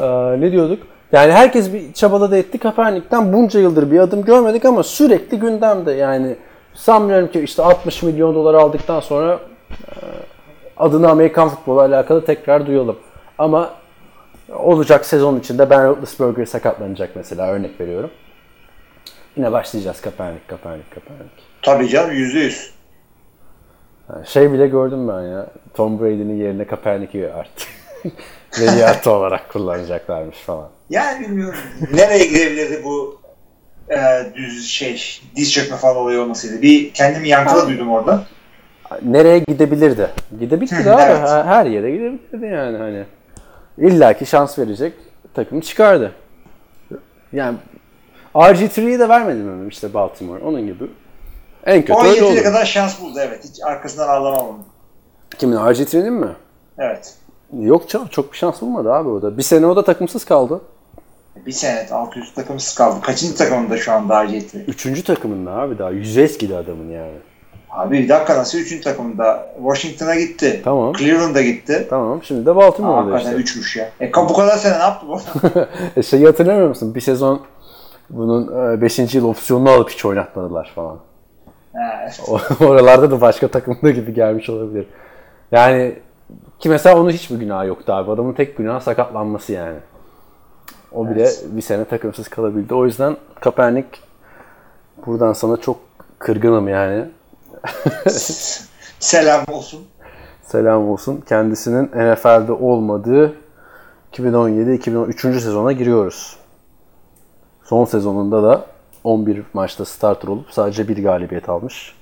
[0.00, 0.82] Aa, ne diyorduk?
[1.12, 2.58] Yani herkes bir çabaladı etti.
[2.58, 5.92] Kaepernick'ten bunca yıldır bir adım görmedik ama sürekli gündemde.
[5.92, 6.36] Yani
[6.74, 9.38] sanmıyorum ki işte 60 milyon dolar aldıktan sonra
[10.76, 12.96] adını Amerikan futbolu alakalı tekrar duyalım.
[13.38, 13.70] Ama
[14.52, 18.10] olacak sezon içinde Ben Roethlisberger sakatlanacak mesela örnek veriyorum.
[19.36, 21.30] Yine başlayacağız Kaepernick, Kaepernick, Kaepernick.
[21.62, 22.70] Tabii canım yüzde yüz.
[24.24, 25.46] Şey bile gördüm ben ya.
[25.74, 27.68] Tom Brady'nin yerine Kaepernick'i artık.
[28.60, 30.68] Veliahtı olarak kullanacaklarmış falan.
[30.90, 31.58] Yani bilmiyorum.
[31.92, 33.20] Nereye gidebilirdi bu
[33.88, 33.98] e,
[34.34, 36.62] düz şey diz çökme falan olayı olmasıydı.
[36.62, 38.24] Bir kendimi yankılı duydum orada.
[39.02, 40.10] Nereye gidebilirdi?
[40.40, 41.02] Gidebilirdi abi.
[41.02, 41.28] evet.
[41.28, 43.04] Her yere gidebilirdi yani hani.
[43.78, 44.92] İlla ki şans verecek
[45.34, 46.12] takım çıkardı.
[47.32, 47.56] Yani
[48.34, 50.44] RG3'yi de vermedi mi işte Baltimore?
[50.44, 50.84] Onun gibi.
[51.66, 52.42] En kötü O öyle yeteri olur.
[52.42, 53.44] kadar şans buldu evet.
[53.44, 54.58] Hiç arkasından ağlamam onu.
[55.38, 55.56] Kimin?
[55.56, 56.28] RG3'nin mi?
[56.78, 57.14] Evet.
[57.60, 59.38] Yok canım çok bir şans bulmadı abi o da.
[59.38, 60.60] Bir sene o da takımsız kaldı.
[61.46, 62.96] Bir sene alt üst takımsız kaldı.
[63.02, 64.58] Kaçıncı takımında şu anda Arjetli?
[64.58, 65.90] Üçüncü takımında abi daha.
[65.90, 67.12] Yüzü eskidi adamın yani.
[67.70, 69.52] Abi bir dakika nasıl üçüncü takımında?
[69.56, 70.60] Washington'a gitti.
[70.64, 70.92] Tamam.
[70.92, 71.86] Cleveland'a gitti.
[71.90, 73.42] Tamam şimdi de Baltimore'da Hakikaten işte.
[73.42, 73.90] üçmüş ya.
[74.00, 75.20] E bu kadar sene ne yaptı bu?
[75.96, 76.94] E, Şeyi hatırlamıyor musun?
[76.94, 77.40] Bir sezon
[78.10, 79.14] bunun 5.
[79.14, 80.98] yıl opsiyonunu alıp hiç oynatmadılar falan.
[81.74, 82.20] Evet.
[82.60, 84.86] Oralarda da başka takımda gibi gelmiş olabilir.
[85.52, 85.94] Yani
[86.58, 88.10] ki mesela onun hiçbir günahı yoktu abi.
[88.10, 89.76] Adamın tek günahı sakatlanması yani.
[90.92, 91.44] O bile Evet.
[91.50, 92.74] bir sene takımsız kalabildi.
[92.74, 93.88] O yüzden Kaepernick
[95.06, 95.76] buradan sana çok
[96.18, 97.04] kırgınım yani.
[98.98, 99.80] Selam olsun.
[100.42, 101.22] Selam olsun.
[101.28, 103.32] Kendisinin NFL'de olmadığı
[104.12, 105.40] 2017-2013.
[105.40, 106.36] sezona giriyoruz.
[107.70, 108.64] Son sezonunda da
[109.04, 111.94] 11 maçta starter olup sadece bir galibiyet almış.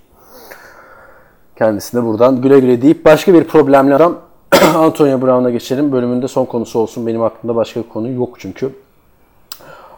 [1.57, 4.19] Kendisine buradan güle güle deyip başka bir problemli adam
[4.77, 5.93] Antonio Brown'a geçelim.
[5.93, 7.07] Bölümünde son konusu olsun.
[7.07, 8.75] Benim aklımda başka bir konu yok çünkü.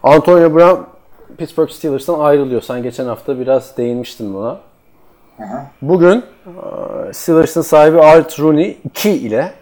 [0.03, 0.83] Antonio Brown
[1.39, 2.63] Pittsburgh Steelers'tan ayrılıyor.
[2.63, 4.59] Sen geçen hafta biraz değinmiştin buna.
[5.83, 9.53] Bugün e, Steelers'ın sahibi Art Rooney 2 ile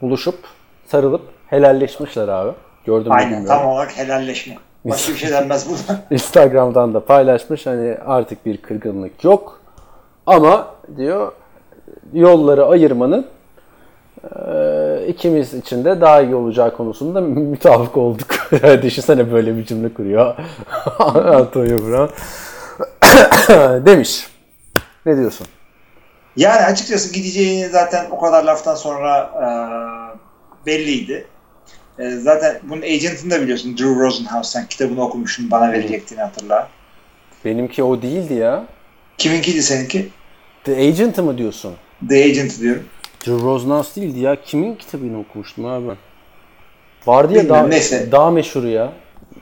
[0.00, 0.38] buluşup
[0.86, 2.52] sarılıp helalleşmişler abi.
[2.84, 4.56] Gördün mü Aynen tam olarak helalleşme.
[4.84, 6.00] Başka bir şey denmez buna.
[6.10, 7.66] Instagram'dan da paylaşmış.
[7.66, 9.60] Hani artık bir kırgınlık yok.
[10.26, 11.32] Ama diyor
[12.12, 13.26] yolları ayırmanın
[14.24, 18.28] e, ikimiz için de daha iyi olacağı konusunda mütafık olduk.
[18.82, 20.34] Düşünsene böyle bir cümle kuruyor.
[21.14, 22.14] Antonio Brown.
[23.86, 24.26] Demiş.
[25.06, 25.46] Ne diyorsun?
[26.36, 29.46] Yani açıkçası gideceğini zaten o kadar laftan sonra e,
[30.66, 31.26] belliydi.
[32.00, 33.78] E, zaten bunun agent'ını da biliyorsun.
[33.78, 34.52] Drew Rosenhaus.
[34.52, 35.50] Sen kitabını okumuştun.
[35.50, 36.68] Bana verecektiğini hatırla.
[37.44, 38.64] Benimki o değildi ya.
[39.18, 40.08] Kiminkiydi seninki?
[40.64, 41.74] The Agent'ı mı diyorsun?
[42.08, 42.84] The Agent diyorum.
[43.26, 44.36] Drew Rosenhaus değildi ya.
[44.42, 45.96] Kimin kitabını okumuştum abi ben?
[47.06, 48.12] Vardı ya Bilmiyorum, daha, neyse.
[48.12, 48.92] daha meşhuru ya.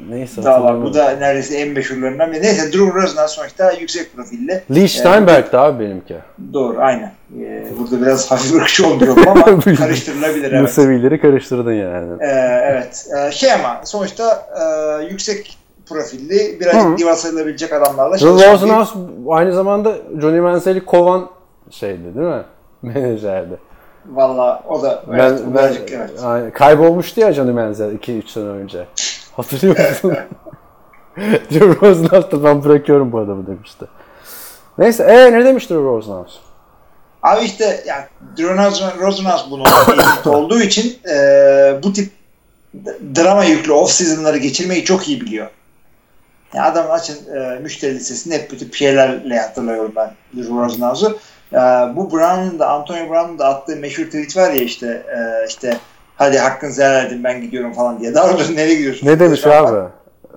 [0.08, 0.44] Neyse.
[0.44, 0.82] Daha var.
[0.82, 2.42] Bu da neredeyse en meşhurlarından biri.
[2.42, 4.62] Neyse Drew Rosenhaus sonuçta yüksek profilli.
[4.74, 6.16] Lee Steinberg'di abi benimki.
[6.52, 7.12] Doğru aynen.
[7.40, 9.44] E, burada biraz hafif ırkçı olmuyorum ama
[9.78, 10.52] karıştırılabilir.
[10.52, 10.62] Evet.
[10.62, 12.12] Musevileri karıştırdın yani.
[12.20, 12.26] Ee,
[12.64, 13.06] evet.
[13.18, 18.94] Ee, şey ama sonuçta e, yüksek profilli, birazcık diva sayılabilecek adamlarla Drew çalışan bir- Rosenhaus
[19.28, 21.28] aynı zamanda Johnny Manziel'i kovan
[21.70, 22.42] şeydi değil mi?
[22.82, 23.58] Menajerdi.
[24.06, 26.10] Valla o da evet, ben, o ben, birazcık evet.
[26.24, 26.50] Aynen.
[26.50, 28.86] kaybolmuştu ya Johnny Manziel 2-3 sene önce.
[29.38, 30.16] Hatırlıyor musun?
[31.50, 33.84] Drew Rosenhaus da ben bırakıyorum bu adamı demişti.
[34.78, 36.38] Neyse ee, ne demiş Drew Rosenhaus?
[37.22, 38.04] Abi işte yani
[38.38, 39.64] Drew Rosenhaus bunun
[40.34, 41.16] olduğu için e,
[41.82, 42.10] bu tip
[43.16, 45.50] drama yüklü off season'ları geçirmeyi çok iyi biliyor.
[46.54, 51.18] Yani adamın açın e, müşteri listesini hep bu tip şeylerle hatırlıyorum ben Drew Rosenhaus'u.
[51.52, 51.56] E,
[51.96, 55.78] bu Brown'un da Antonio Brown'un da attığı meşhur tweet var ya işte e, işte
[56.18, 58.14] hadi hakkınızı helal edin ben gidiyorum falan diye.
[58.14, 59.06] Daha doğrusu nereye gidiyorsun?
[59.06, 59.88] Ne demiş abi?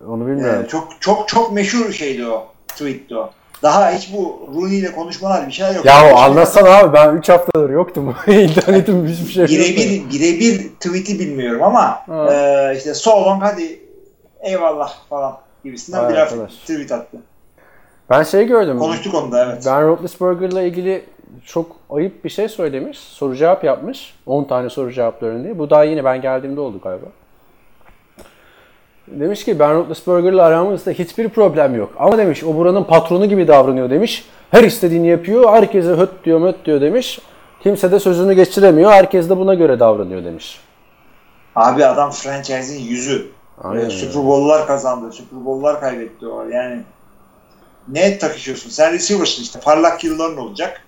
[0.08, 0.64] Onu bilmiyorum.
[0.66, 2.48] Ee, çok çok çok meşhur şeydi o.
[2.68, 3.32] Tweetti o.
[3.64, 5.86] Daha hiç bu Rooney ile konuşmalar bir şeyler yok.
[5.86, 8.16] ya o anlatsana abi ben 3 haftadır yoktum.
[8.28, 9.50] İnternetim hiçbir şey yok.
[10.14, 12.34] Birebir tweet'i bilmiyorum ama Ha.
[12.34, 13.80] e, işte so long hadi
[14.42, 17.18] eyvallah falan gibisinden Vay bir tweet attı.
[18.10, 18.80] Ben şey gördüm.
[18.80, 19.64] Konuştuk onu da evet.
[19.66, 21.06] Ben Roethlisberger'la ilgili
[21.46, 23.00] çok ayıp bir şey söylemiş.
[23.00, 24.14] Soru cevap yapmış.
[24.26, 25.60] 10 tane soru cevaplarını diye.
[25.60, 27.06] Bu daha yine ben geldiğimde oldu galiba.
[29.08, 31.94] Demiş ki ben Roethlisberger'la aramızda hiçbir problem yok.
[32.00, 34.26] Ama demiş o buranın patronu gibi davranıyor demiş.
[34.52, 35.54] Her istediğini yapıyor.
[35.54, 37.20] Herkese höt diyor möt diyor demiş.
[37.64, 38.92] Kimse de sözünü geçiremiyor.
[38.92, 40.60] Herkes de buna göre davranıyor demiş.
[41.56, 43.32] Abi adam franchise'in yüzü.
[43.64, 45.12] Aynen Ee, Super Bowl'lar kazandı.
[45.12, 46.44] Super Bowl'lar kaybetti o.
[46.44, 46.82] Yani
[47.88, 48.70] ne takışıyorsun?
[48.70, 49.60] Sen receiver'sın işte.
[49.60, 50.82] Parlak yılların olacak.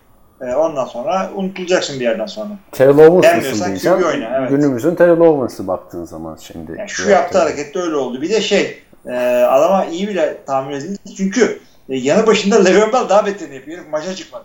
[0.43, 2.49] Ee, ondan sonra unutulacaksın bir yerden sonra.
[2.71, 3.97] Terrell Owens mısın diyeceğim.
[3.97, 4.49] QB oyna, evet.
[4.49, 6.71] Günümüzün Terrell Owens'ı baktığın zaman şimdi.
[6.77, 8.21] Yani şu yaptığı hareket de öyle oldu.
[8.21, 9.13] Bir de şey e,
[9.49, 11.15] adama iyi bile tahmin edildi.
[11.17, 13.85] Çünkü e, yanı başında Le'Veon Bell daha beterini yapıyor.
[13.91, 14.43] Maça çıkmadı.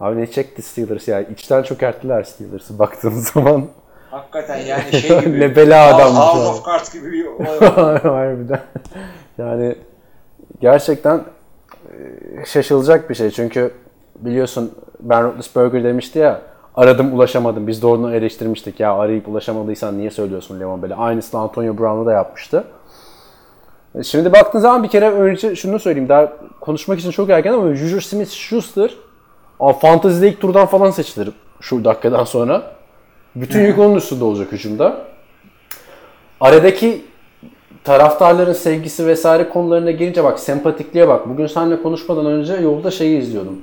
[0.00, 1.20] Abi ne çekti Steelers ya?
[1.20, 3.66] İçten çökerttiler Steelers'ı baktığın zaman.
[4.10, 5.40] Hakikaten yani şey gibi.
[5.40, 7.26] Ne bela adammış House of Cards gibi bir.
[8.02, 8.60] Harbiden.
[9.38, 9.76] Yani
[10.60, 11.24] gerçekten
[11.86, 13.30] e, şaşılacak bir şey.
[13.30, 13.74] Çünkü
[14.16, 16.40] biliyorsun Ben Roethlisberger demişti ya
[16.74, 17.66] aradım ulaşamadım.
[17.66, 18.80] Biz de onu eleştirmiştik.
[18.80, 20.94] Ya arayıp ulaşamadıysan niye söylüyorsun Levan Bell'e?
[20.94, 22.64] Aynısını Antonio Brown'da da yapmıştı.
[23.94, 26.08] E, Şimdi baktığın zaman bir kere önce şunu söyleyeyim.
[26.08, 28.90] Daha konuşmak için çok erken ama Juju Smith-Schuster
[29.60, 31.30] Aa, Fantasy'de ilk turdan falan seçilir
[31.60, 32.62] şu dakikadan sonra.
[33.36, 34.96] Bütün yük onun üstünde olacak hücumda.
[36.40, 37.04] Aradaki
[37.84, 41.28] taraftarların sevgisi vesaire konularına gelince bak sempatikliğe bak.
[41.28, 43.58] Bugün seninle konuşmadan önce yolda şeyi izliyordum.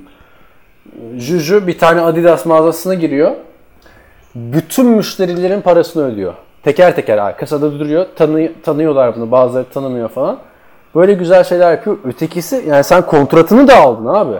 [1.16, 3.32] Juju bir tane Adidas mağazasına giriyor.
[4.34, 6.34] Bütün müşterilerin parasını ödüyor.
[6.62, 7.36] Teker teker abi.
[7.36, 8.06] Kasada duruyor.
[8.16, 9.30] Tanı, tanıyorlar bunu.
[9.30, 10.38] Bazıları tanımıyor falan.
[10.94, 11.98] Böyle güzel şeyler yapıyor.
[12.04, 14.36] Ötekisi yani sen kontratını da aldın abi.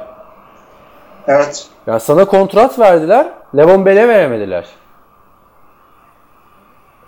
[1.27, 1.67] evet.
[1.87, 3.27] Ya sana kontrat verdiler.
[3.57, 4.65] Levon Bell'e veremediler.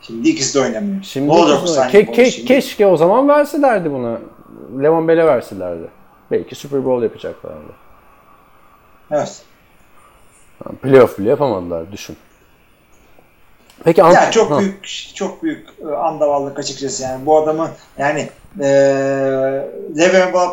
[0.01, 1.03] Şimdi ikisi de oynamıyor.
[1.03, 2.49] Şimdi ne bu ke- ke- şimdi?
[2.49, 4.19] keşke o zaman verselerdi bunu.
[4.83, 5.89] Levon Bell'e verselerdi.
[6.31, 7.88] Belki Super Bowl yapacaklardı.
[9.11, 9.43] Evet.
[10.83, 12.17] Playoff bile yapamadılar düşün.
[13.85, 14.61] Peki Ant- Ya çok Ha.
[14.61, 18.29] büyük çok büyük e, andavallık açıkçası yani bu adamı yani
[18.61, 18.69] e,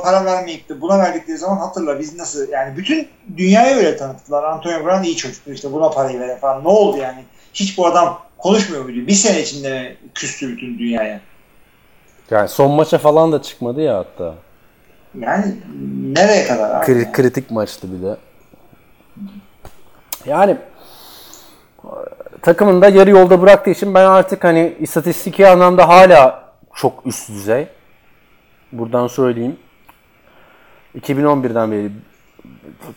[0.04, 4.44] para vermeyip de buna verdikleri zaman hatırla biz nasıl yani bütün dünyaya öyle tanıttılar.
[4.44, 6.64] Antonio Brown iyi çocuktu işte buna parayı veren falan.
[6.64, 7.24] Ne oldu yani?
[7.54, 9.08] Hiç bu adam konuşmuyor muydu?
[9.08, 11.20] Bir sene içinde küstü bütün dünyaya.
[12.32, 14.36] yani son maça falan da çıkmadı ya hatta.
[15.20, 15.56] Yani
[16.16, 16.86] nereye kadar abi?
[16.86, 17.12] Kri- yani?
[17.12, 18.16] kritik maçtı bir de.
[20.26, 20.58] Yani
[22.42, 27.68] takımını da yarı yolda bıraktığı için ben artık hani istatistiki anlamda hala çok üst düzey.
[28.72, 29.60] Buradan söyleyeyim.
[30.96, 31.92] 2011'den beri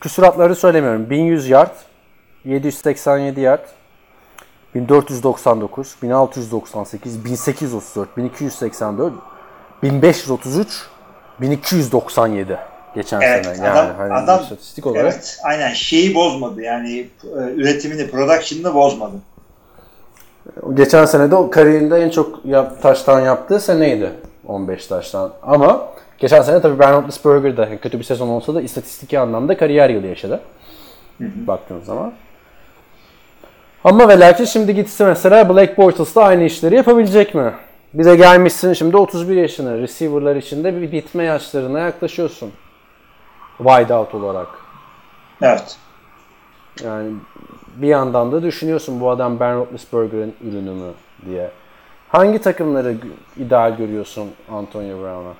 [0.01, 1.11] küsuratları söylemiyorum.
[1.11, 1.75] 1100 yard,
[2.45, 3.65] 787 yard,
[4.75, 9.13] 1499, 1698, 1834, 1284,
[9.83, 10.89] 1533,
[11.41, 12.59] 1297
[12.99, 13.67] geçen Evet, sene.
[13.67, 15.03] Yani adam, hani adam istatistik olarak.
[15.05, 17.07] evet, aynen şeyi bozmadı yani e,
[17.57, 19.17] üretimini, production'ını bozmadı.
[20.75, 24.11] Geçen sene de o kariyerinde en çok yap, taştan yaptığı seneydi.
[24.47, 25.33] 15 taştan.
[25.43, 25.89] Ama
[26.19, 30.07] geçen sene tabii Ben Roethlisberger yani kötü bir sezon olsa da istatistiki anlamda kariyer yılı
[30.07, 30.41] yaşadı.
[31.21, 32.13] Baktığın zaman.
[33.85, 37.53] Ama ve lakin şimdi gitse mesela Blake Bortles da aynı işleri yapabilecek mi?
[37.95, 39.79] Bir de gelmişsin şimdi 31 yaşına.
[39.79, 42.53] Receiver'lar içinde bir bitme yaşlarına yaklaşıyorsun.
[43.59, 44.49] Wide out olarak.
[45.43, 45.77] Evet.
[46.85, 47.13] Yani
[47.77, 50.93] bir yandan da düşünüyorsun bu adam Ben Roethlisberger'in ürünü mü
[51.27, 51.51] diye.
[52.09, 52.97] Hangi takımları
[53.37, 55.35] ideal görüyorsun Antonio Brown'a?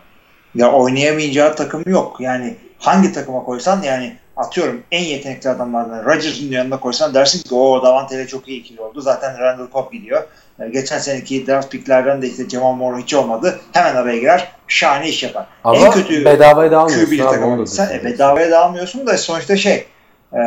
[0.55, 2.21] Ya oynayamayacağı takım yok.
[2.21, 7.83] Yani hangi takıma koysan yani atıyorum en yetenekli adamlardan Rodgers'ın yanına koysan dersin ki o
[7.83, 9.01] Davante ile çok iyi ikili oldu.
[9.01, 10.23] Zaten Randall Cobb gidiyor.
[10.61, 13.61] Ee, Geçen seneki draft picklerden de işte Jamal Moore hiç olmadı.
[13.73, 14.53] Hemen araya girer.
[14.69, 15.47] Şahane iş yapar.
[15.65, 19.87] Ama en kötü bedavaya da almıyorsun gitsen e, bedavaya da almıyorsun da sonuçta şey
[20.33, 20.41] e,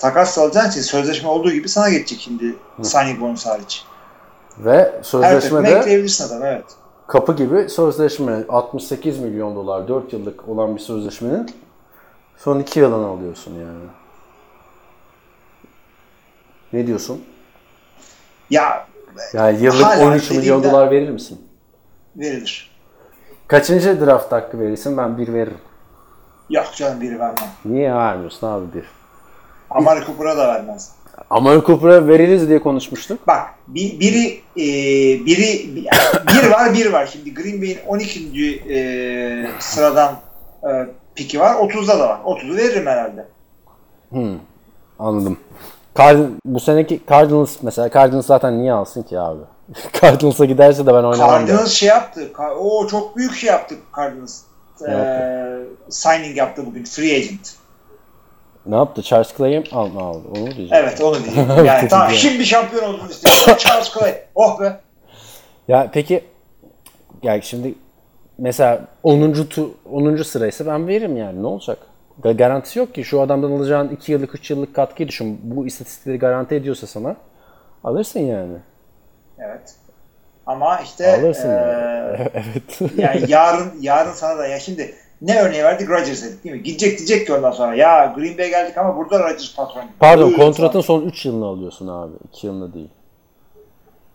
[0.00, 3.84] takas alacağın için sözleşme olduğu gibi sana geçecek şimdi signing bonus hariç.
[4.58, 6.64] Ve sözleşmede ekleyebilirsin adam evet.
[7.06, 11.50] kapı gibi sözleşme 68 milyon dolar 4 yıllık olan bir sözleşmenin
[12.38, 13.84] son 2 yılını alıyorsun yani.
[16.72, 17.24] Ne diyorsun?
[18.50, 18.86] Ya
[19.32, 21.40] Yani yıllık Hala 13 milyon dolar verir misin?
[22.16, 22.70] verilir.
[23.48, 24.96] Kaçıncı draft hakkı verirsin?
[24.96, 25.58] Ben bir veririm.
[26.50, 27.48] Yok canım biri vermem.
[27.64, 28.84] Niye vermiyorsun abi bir?
[29.70, 30.92] Amari Cooper'a da vermez.
[31.30, 33.26] Amari Cooper'a veririz diye konuşmuştuk.
[33.26, 34.66] Bak bir, biri e,
[35.26, 35.76] biri
[36.26, 37.06] bir var bir var.
[37.06, 38.72] Şimdi Green Bay'in 12.
[38.74, 40.14] E, sıradan
[40.62, 41.54] e, piki var.
[41.54, 42.20] 30'da da var.
[42.24, 43.26] 30'u veririm herhalde.
[44.98, 45.38] Anladım.
[45.94, 49.40] Card- bu seneki Cardinals mesela Cardinals zaten niye alsın ki abi?
[50.00, 51.46] Cardinals'a giderse de ben oynamam.
[51.46, 52.30] Cardinals şey yaptı.
[52.60, 54.40] O çok büyük şey yaptı Cardinals.
[54.88, 54.94] E,
[55.90, 56.84] signing yaptı bugün.
[56.84, 57.54] Free agent.
[58.66, 59.02] Ne yaptı?
[59.02, 59.98] Charles Clay'i mi aldı?
[60.30, 60.70] Onu diyeceğim?
[60.72, 61.48] Evet onu diyeyim.
[61.64, 62.18] Yani tamam diyor.
[62.20, 63.54] şimdi şampiyon oldun istiyorum.
[63.58, 64.14] Charles Clay.
[64.34, 64.80] Oh be.
[65.68, 66.24] Ya peki
[67.22, 67.74] yani şimdi
[68.38, 69.32] mesela 10.
[69.32, 70.16] Tu, 10.
[70.16, 71.78] sıraysa ben veririm yani ne olacak?
[72.22, 75.40] Ga- Garantisi yok ki şu adamdan alacağın 2 yıllık 3 yıllık katkıyı düşün.
[75.42, 77.16] Bu istatistikleri garanti ediyorsa sana
[77.84, 78.56] alırsın yani.
[79.38, 79.74] Evet.
[80.46, 82.16] Ama işte Alırsın e, yani.
[82.34, 82.92] evet.
[82.98, 86.62] yani yarın yarın sana da ya şimdi ne örneği verdik Rodgers dedik değil mi?
[86.62, 89.84] Gidecek diyecek ki ondan sonra ya Green Bay geldik ama burada Rodgers patron.
[89.98, 90.82] Pardon Buyurun kontratın sana.
[90.82, 92.12] son 3 yılını alıyorsun abi.
[92.32, 92.90] 2 yılını değil.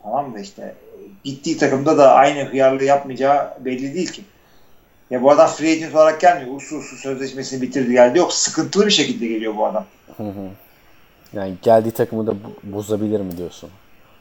[0.03, 0.76] Tamam da işte
[1.24, 4.22] gittiği takımda da aynı hıyarlığı yapmayacağı belli değil ki.
[5.09, 6.55] Ya bu adam free agent olarak gelmiyor.
[6.55, 8.18] Usul usul sözleşmesini bitirdi geldi.
[8.18, 9.86] Yok sıkıntılı bir şekilde geliyor bu adam.
[11.34, 13.70] Yani geldiği takımı da bozabilir mi diyorsun?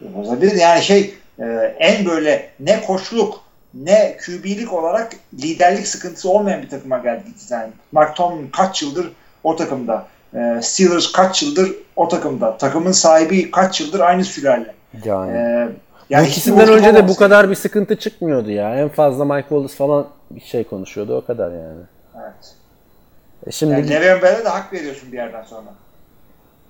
[0.01, 0.57] Bozabilir.
[0.57, 1.45] Yani şey e,
[1.79, 3.41] en böyle ne koçluk
[3.75, 7.73] ne QB'lik olarak liderlik sıkıntısı olmayan bir takıma geldi yani.
[7.93, 9.13] Mark Tomlin kaç yıldır
[9.45, 10.07] o takımda.
[10.35, 12.57] E, Steelers kaç yıldır o takımda.
[12.57, 14.75] Takımın sahibi kaç yıldır aynı sülale.
[15.05, 15.33] Yani.
[15.33, 18.77] E, bu yani ikisinden önce de bu kadar bir sıkıntı çıkmıyordu ya.
[18.77, 21.81] En fazla Mike Wallace falan bir şey konuşuyordu o kadar yani.
[22.17, 22.55] Evet.
[23.47, 25.67] E şimdi Yani Le'Veon Bell'e de hak veriyorsun bir yerden sonra.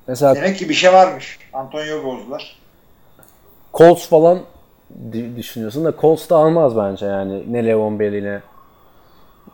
[0.09, 1.39] mesela Demek ki bir şey varmış.
[1.53, 2.59] Antonio bozdular.
[3.75, 4.41] Colts falan
[5.37, 7.53] düşünüyorsun da Colts da almaz bence yani.
[7.53, 8.41] Ne Le'Veon Bell ne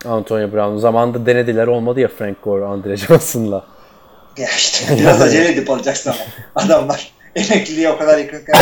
[0.05, 0.77] Antonio Brown.
[0.77, 3.65] Zamanında denediler olmadı ya Frank Gore, Andre Johnson'la.
[4.37, 6.21] Ya işte biraz acele edip alacaksın ama.
[6.65, 8.55] Adamlar emekliliğe o kadar yakınken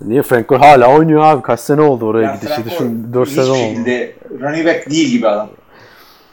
[0.00, 1.42] Niye Frank Gore hala oynuyor abi?
[1.42, 3.02] Kaç sene oldu oraya Yani gidişi düşün.
[3.02, 3.60] Gore 4 hiçbir sezon oldu.
[3.60, 5.48] şekilde running back değil gibi adam.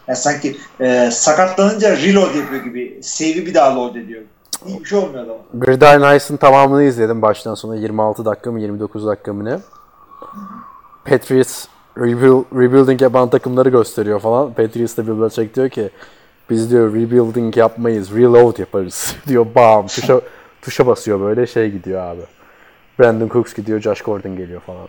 [0.07, 2.99] Ya sanki e, sakatlanınca reload yapıyor gibi.
[3.01, 4.21] Save'i bir daha load ediyor.
[4.65, 5.37] Hiçbir şey olmuyor adama.
[5.53, 9.57] Gridiron Ice'ın tamamını izledim baştan sona 26 dakika mı 29 dakika mı ne?
[11.05, 11.65] Patriots
[11.97, 14.53] rebuild, rebuilding yapan takımları gösteriyor falan.
[14.53, 15.89] Patriots da Bill Belichick diyor ki
[16.49, 19.45] biz diyor rebuilding yapmayız, reload yaparız diyor.
[19.55, 20.21] Bam tuşa,
[20.61, 22.21] tuşa basıyor böyle şey gidiyor abi.
[22.99, 24.87] Brandon Cooks gidiyor, Josh Gordon geliyor falan.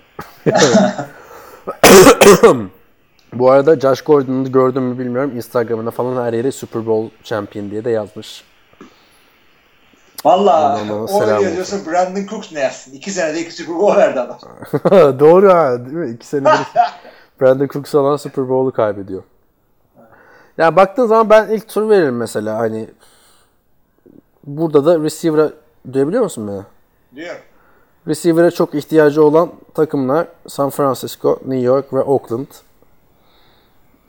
[3.33, 5.37] Bu arada Josh Gordon'u gördüm mü bilmiyorum.
[5.37, 8.45] Instagram'da falan her yere Super Bowl champion diye de yazmış.
[10.25, 12.93] Valla Ondan o selam öyle yazıyorsa Brandon Cooks ne yazsın?
[12.93, 14.39] İki senede iki Super Bowl verdi adam.
[15.21, 16.11] Doğru ha değil mi?
[16.11, 16.61] İki senedir
[17.41, 19.23] Brandon Cooks olan Super Bowl'u kaybediyor.
[20.59, 22.89] Ya baktığın zaman ben ilk tur veririm mesela hani
[24.45, 25.51] burada da receiver'a
[25.93, 26.63] duyabiliyor musun beni?
[27.17, 27.37] Diyor.
[28.09, 32.47] Receiver'a çok ihtiyacı olan takımlar San Francisco, New York ve Oakland.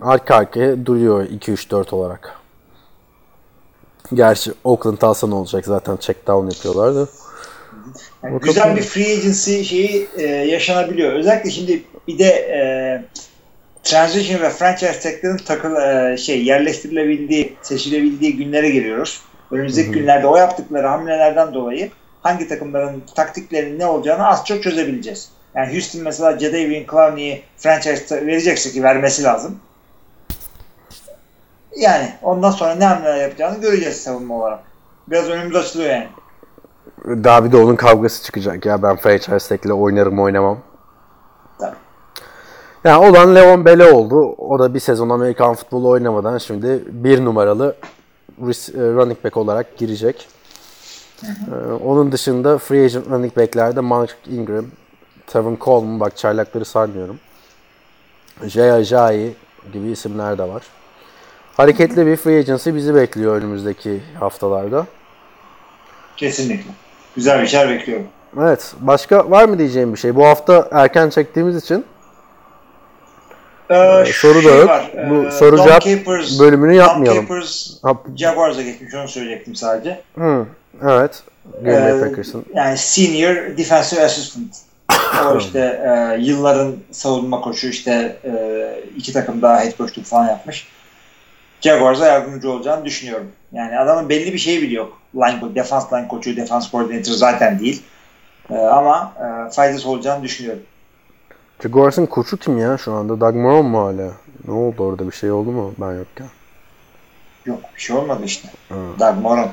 [0.02, 2.36] Arka arkaya duruyor 2-3-4 olarak.
[4.14, 7.10] Gerçi Oakland alsa ne olacak zaten check down yapıyorlardı.
[8.24, 11.14] Yani güzel bir free agency şeyi e, yaşanabiliyor.
[11.14, 12.60] Özellikle şimdi bir de e,
[13.84, 19.22] transition ve franchise tag'lerin takıl e, şey yerleştirilebildiği, seçilebildiği günlere giriyoruz.
[19.52, 21.92] Önümüzdeki günlerde o yaptıkları hamlelerden dolayı
[22.22, 25.30] hangi takımların taktiklerinin ne olacağını az çok çözebileceğiz.
[25.56, 29.60] Yani Houston mesela Jadavion Clowney'i franchise verecekse ki vermesi lazım.
[31.78, 34.60] Yani ondan sonra ne hamleler yapacağını göreceğiz savunma olarak.
[35.08, 36.08] Biraz önümüz açılıyor yani.
[37.06, 40.60] Daha bir de onun kavgası çıkacak ya ben franchise tag'le oynarım oynamam.
[41.60, 41.76] Tabii.
[42.84, 44.36] Yani olan Leon Bele oldu.
[44.38, 47.76] O da bir sezon Amerikan futbolu oynamadan şimdi bir numaralı
[48.42, 48.44] e,
[48.74, 50.28] running back olarak girecek.
[51.24, 54.66] Ee, onun dışında free agent running back'lerde Mark Ingram,
[55.28, 57.20] Tevin Coleman bak çaylakları sarmıyorum.
[58.46, 59.34] Jay Ajayi
[59.74, 60.64] gibi isimler de var.
[61.58, 64.86] Hareketli bir free agency bizi bekliyor önümüzdeki haftalarda.
[66.18, 66.72] Kesinlikle.
[67.16, 68.08] Güzel bir şeyler bekliyorum.
[68.40, 68.74] Evet.
[68.80, 70.16] Başka var mı diyeceğim bir şey?
[70.16, 71.86] Bu hafta erken çektiğimiz için
[73.70, 74.70] Ee, soru da şey yok.
[74.70, 77.18] var, Bu ee, soru cevap Capers- bölümünü yapmayalım.
[77.18, 77.72] Dom Capers
[78.16, 80.02] Jaguars'a geçmiş onu söyleyecektim sadece.
[80.18, 80.46] hı,
[80.84, 81.24] evet.
[81.64, 82.46] Green Bay Ee, Packers'ın.
[82.54, 84.56] Yani senior defensive assistant.
[85.34, 88.32] O işte e, yılların savunma koçu işte e,
[88.98, 90.68] iki takım daha head coachluk falan yapmış.
[91.62, 93.32] Jaguars'a yardımcı olacağını düşünüyorum.
[93.52, 94.98] Yani adamın belli bir şeyi bile yok.
[95.16, 97.84] Line, defense line koçu, defense coordinator zaten değil.
[98.50, 100.64] E, ama e, faydası olacağını düşünüyorum.
[101.64, 103.20] Jaguars'ın koçu kim ya şu anda?
[103.20, 104.12] Doug Marone mu hala?
[104.48, 106.28] Ne oldu orada bir şey oldu mu ben yokken?
[107.46, 108.50] Yok bir şey olmadı işte.
[109.00, 109.50] Doug Moron.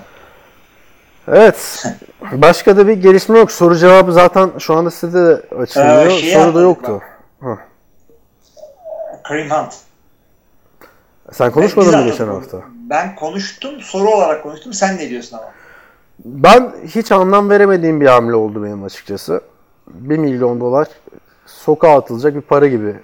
[1.28, 1.86] Evet.
[2.32, 3.52] Başka da bir gelişme yok.
[3.52, 6.06] Soru cevabı zaten şu anda sitede de açılıyor.
[6.06, 7.02] Ee, şeyi Soru da yoktu.
[9.22, 9.74] Kareem Hunt.
[11.32, 12.60] Sen konuşmadın mı geçen hafta?
[12.90, 13.80] Ben konuştum.
[13.80, 14.72] Soru olarak konuştum.
[14.72, 15.46] Sen ne diyorsun ama?
[16.24, 19.40] Ben hiç anlam veremediğim bir hamle oldu benim açıkçası.
[19.86, 20.88] 1 milyon dolar
[21.46, 22.94] sokağa atılacak bir para gibi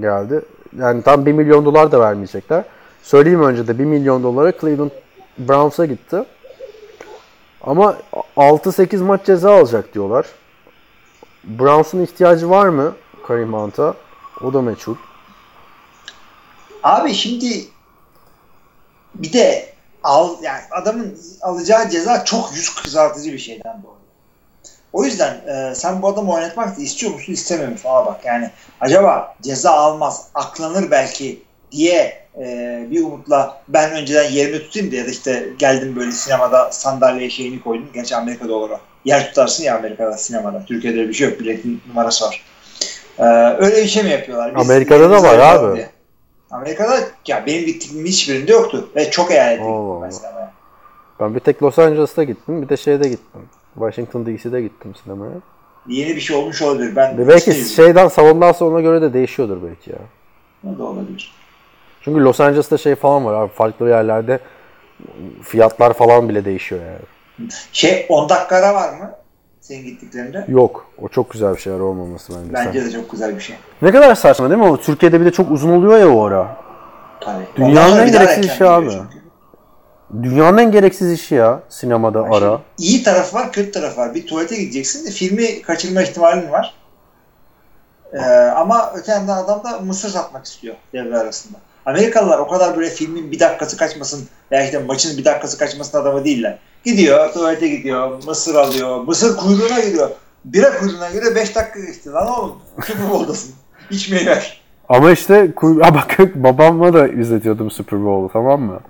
[0.00, 0.42] geldi.
[0.78, 2.64] Yani tam 1 milyon dolar da vermeyecekler.
[3.02, 4.90] Söyleyeyim önce de 1 milyon dolara Cleveland
[5.38, 6.24] Browns'a gitti.
[7.62, 7.96] Ama
[8.36, 10.26] 6-8 maç ceza alacak diyorlar.
[11.44, 12.94] Browns'un ihtiyacı var mı
[13.26, 13.94] Kareem Hunt'a?
[14.44, 14.96] O da meçhul.
[16.82, 17.64] Abi şimdi
[19.14, 23.96] bir de al yani adamın alacağı ceza çok yüz kızartıcı bir şeyden dolayı.
[24.92, 27.88] O yüzden e, sen bu adamı oynatmak da istiyor musun istemiyor musun?
[27.88, 28.50] Aa bak yani
[28.80, 31.42] acaba ceza almaz aklanır belki
[31.72, 37.30] diye e, bir umutla ben önceden yerimi tutayım diye da işte geldim böyle sinemada sandalyeye
[37.30, 37.88] şeyini koydum.
[37.94, 38.80] Gerçi Amerika'da olur o.
[39.04, 40.64] Yer tutarsın ya Amerika'da sinemada.
[40.66, 41.40] Türkiye'de bir şey yok.
[41.40, 42.44] Biletin numarası var.
[43.18, 43.24] E,
[43.58, 44.56] öyle bir şey mi yapıyorlar?
[44.56, 45.76] Biz Amerika'da da var abi.
[45.76, 45.90] diye.
[46.50, 48.88] Amerika'da ya benim gittiğim hiçbirinde yoktu.
[48.96, 50.04] Ve çok gittim Allah.
[50.04, 50.52] ben sinemaya.
[51.20, 53.40] Ben bir tek Los Angeles'ta gittim, bir de şeyde gittim.
[53.74, 55.32] Washington DC'de gittim sinemaya.
[55.88, 56.96] Yeni bir şey olmuş olabilir.
[56.96, 59.98] Ben belki şeyden salondan sonra göre de değişiyordur belki ya.
[60.64, 61.32] O da olabilir.
[62.06, 64.38] Çünkü Los Angeles'ta şey falan var abi farklı yerlerde
[65.42, 67.48] fiyatlar falan bile değişiyor yani.
[67.72, 69.12] Şey 10 dakika ara var mı?
[69.60, 70.44] Senin gittiklerinde.
[70.48, 70.86] Yok.
[71.02, 72.52] O çok güzel bir şeyler olmaması bence.
[72.54, 73.56] Bence de çok güzel bir şey.
[73.82, 74.68] Ne kadar saçma değil mi?
[74.68, 76.56] O Türkiye'de bir de çok uzun oluyor ya o ara.
[77.20, 77.44] Tabii.
[77.56, 78.90] Dünyanın en gereksiz işi abi.
[78.90, 79.22] çünkü.
[80.22, 82.60] Dünyanın en gereksiz işi ya sinemada ara.
[82.78, 84.14] İyi tarafı var, kötü tarafı var.
[84.14, 86.74] Bir tuvalete gideceksin de filmi kaçırma ihtimalin var.
[88.12, 88.20] Ee,
[88.56, 91.58] ama öte yandan adam da mısır satmak istiyor devre arasında.
[91.86, 96.24] Amerikalılar o kadar böyle filmin bir dakikası kaçmasın veya işte maçın bir dakikası kaçmasın adamı
[96.24, 96.58] değiller.
[96.84, 100.10] Gidiyor, tuvalete gidiyor, mısır alıyor, mısır kuyruğuna gidiyor.
[100.44, 102.10] Bira kuyruğuna göre 5 dakika geçti.
[102.10, 102.56] Lan oğlum,
[102.86, 103.54] Super Bowl'dasın.
[103.90, 104.60] İçmeyi ver.
[104.88, 108.80] Ama işte ha bak babamla da izletiyordum Super Bowl'u tamam mı?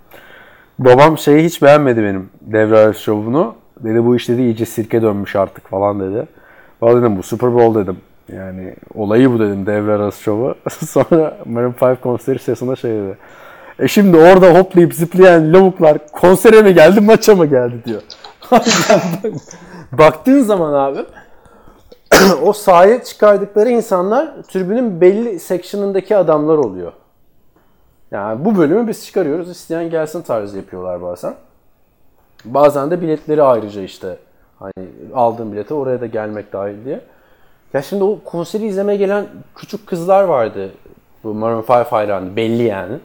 [0.79, 3.55] Babam şeyi hiç beğenmedi benim devre şovunu.
[3.81, 6.27] Dedi bu iş dedi iyice sirke dönmüş artık falan dedi.
[6.83, 7.97] Valla dedim bu Super Bowl dedim.
[8.33, 10.55] Yani olayı bu dedim devre arası şovu.
[10.87, 13.19] Sonra Maroon 5 konseri sırasında şey dedi.
[13.79, 18.03] E şimdi orada hoplayıp zıplayan lavuklar konsere mi geldi maça mı geldi diyor.
[19.93, 20.99] Baktığın zaman abi
[22.43, 26.93] o sahaya çıkardıkları insanlar tribünün belli section'ındaki adamlar oluyor.
[28.11, 29.51] Yani bu bölümü biz çıkarıyoruz.
[29.51, 31.35] isteyen gelsin tarzı yapıyorlar bazen.
[32.45, 34.17] Bazen de biletleri ayrıca işte
[34.59, 37.01] hani aldığım bilete oraya da gelmek dahil diye.
[37.75, 40.71] Ya şimdi o konseri izlemeye gelen küçük kızlar vardı.
[41.25, 42.99] Bu Maroon 5 hayranı belli yani.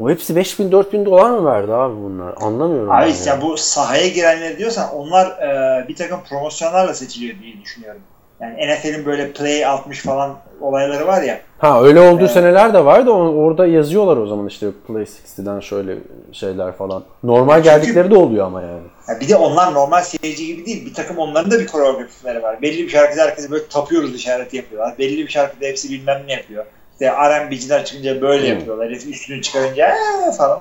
[0.00, 2.34] O hepsi 5000 4000 dolar mı verdi abi bunlar?
[2.40, 2.92] Anlamıyorum.
[2.92, 3.34] Abi ya.
[3.34, 8.00] ya bu sahaya girenler diyorsan onlar e, bir takım promosyonlarla seçiliyor diye düşünüyorum.
[8.40, 11.40] Yani NFL'in böyle play 60 falan olayları var ya.
[11.58, 15.98] Ha öyle olduğu seneler de var da orada yazıyorlar o zaman işte Play 60'den şöyle
[16.32, 17.04] şeyler falan.
[17.22, 18.82] Normal Çünkü- geldikleri de oluyor ama yani.
[19.08, 20.86] Ya bir de onlar normal seyirci gibi değil.
[20.86, 22.62] Bir takım onların da bir koreografileri var.
[22.62, 24.98] Belli bir şarkıda herkese böyle tapıyoruz işareti yapıyorlar.
[24.98, 26.64] Belli bir şarkıda hepsi bilmem ne yapıyor.
[26.92, 28.54] İşte R&B'ciler çıkınca böyle Hmm.
[28.58, 28.90] yapıyorlar.
[28.90, 30.60] Üstünü çıkarınca "Aa!" falan.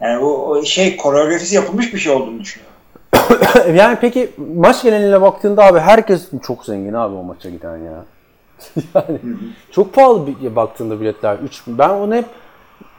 [0.00, 2.70] Yani o, o şey koreografisi yapılmış bir şey olduğunu düşünüyorum.
[3.76, 8.04] yani peki maç geneliyle baktığında abi herkes çok zengin abi o maça giden ya.
[8.94, 9.18] yani
[9.72, 11.36] çok pahalı bir baktığında biletler.
[11.44, 12.24] 3 ben onu hep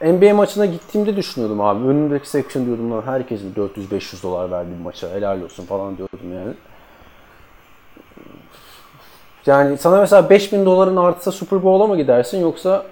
[0.02, 1.86] NBA maçına gittiğimde düşünüyordum abi.
[1.86, 6.54] Önümdeki section diyordum lan herkesin 400-500 dolar verdiği bir maça helal olsun falan diyordum yani.
[9.46, 12.86] Yani sana mesela 5000 doların artsa Super Bowl'a mı gidersin yoksa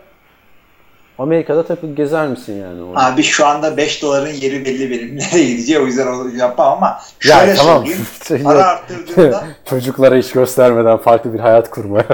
[1.20, 3.06] Amerika'da takıl gezer misin yani orada?
[3.06, 5.16] Abi şu anda 5 doların yeri belli benim.
[5.18, 7.84] Nereye gideceği o yüzden onu yapmam ama Ya şöyle tamam.
[8.22, 8.44] söyleyeyim.
[8.44, 12.04] Para arttırdığında Çocuklara hiç göstermeden farklı bir hayat kurmaya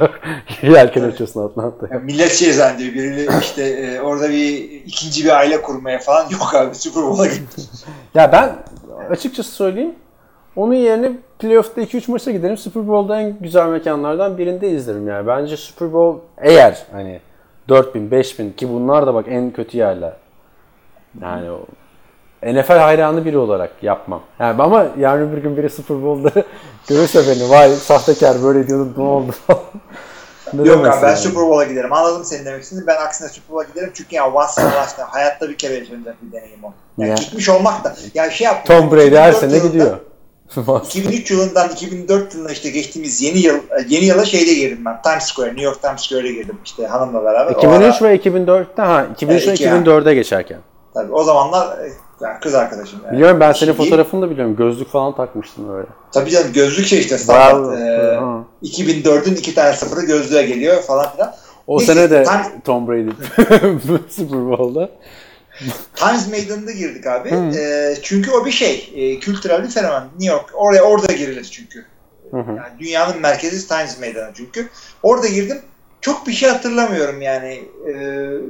[0.63, 2.01] yelken açıyorsun Atlanta'ya.
[2.01, 6.75] millet şey zannediyor birini işte e, orada bir ikinci bir aile kurmaya falan yok abi
[6.75, 7.65] Super Bowl'a gittim.
[8.15, 8.57] Ya ben
[9.11, 9.95] açıkçası söyleyeyim.
[10.57, 12.57] Onun yerine playoff'ta 2-3 maça giderim.
[12.57, 15.27] Super Bowl'da en güzel mekanlardan birinde izlerim yani.
[15.27, 17.21] Bence Super Bowl eğer hani
[17.69, 20.12] 4000, 5000 ki bunlar da bak en kötü yerler.
[21.23, 21.49] Yani
[22.43, 24.23] NFL hayranı biri olarak yapmam.
[24.39, 26.31] Yani ama yarın bir gün biri Super Bowl'da
[26.89, 29.33] görürse beni vay sahtekar böyle diyordun ne oldu.
[30.53, 31.17] Ne Yok abi ben yani.
[31.17, 31.93] Super Bowl'a giderim.
[31.93, 32.87] Anladım senin demek istediğini.
[32.87, 33.91] Ben aksine Super Bowl'a giderim.
[33.95, 36.73] Çünkü ya a lifetime hayatta bir kere yaşanacak bir deneyim o.
[36.99, 37.14] Yani Ya.
[37.14, 37.97] gitmiş olmak da.
[38.14, 38.77] Ya şey yaptım.
[38.79, 39.97] Tom Brady her 2004 sene gidiyor.
[40.84, 43.55] 2003 yılından 2004 yılına işte geçtiğimiz yeni yıl
[43.88, 45.03] yeni yıla şeyde girdim ben.
[45.03, 47.55] Times Square, New York Times Square'e girdim işte hanımla beraber.
[47.55, 50.59] O 2003 ara- ve 2004'te ha 2003 ve iki 2004'e geçerken.
[50.94, 51.90] Tabii o zamanlar e,
[52.20, 53.01] yani kız arkadaşım.
[53.05, 53.14] Yani.
[53.16, 54.57] Biliyorum ben senin fotoğrafını da biliyorum.
[54.57, 55.86] Gözlük falan takmıştın öyle.
[56.12, 57.80] Tabii canım gözlük şey işte standart.
[57.80, 58.44] E, Ha.
[58.62, 61.34] 2004'ün iki tane sıfırı gözlüğe geliyor falan filan.
[61.66, 63.11] O Neyse, sene de Time- Tom Brady
[64.09, 64.88] Super Bowl'da.
[65.95, 67.29] Times Meydanı'nda girdik abi.
[67.59, 68.93] E, çünkü o bir şey.
[68.97, 70.05] E, kültürel bir fenomen.
[70.05, 70.51] New York.
[70.55, 71.87] Oraya orada girilir çünkü.
[72.31, 72.51] Hı hı.
[72.51, 74.69] Yani dünyanın merkezi Times Meydanı çünkü.
[75.03, 75.63] Orada girdim.
[76.01, 77.63] Çok bir şey hatırlamıyorum yani.
[77.89, 77.95] E,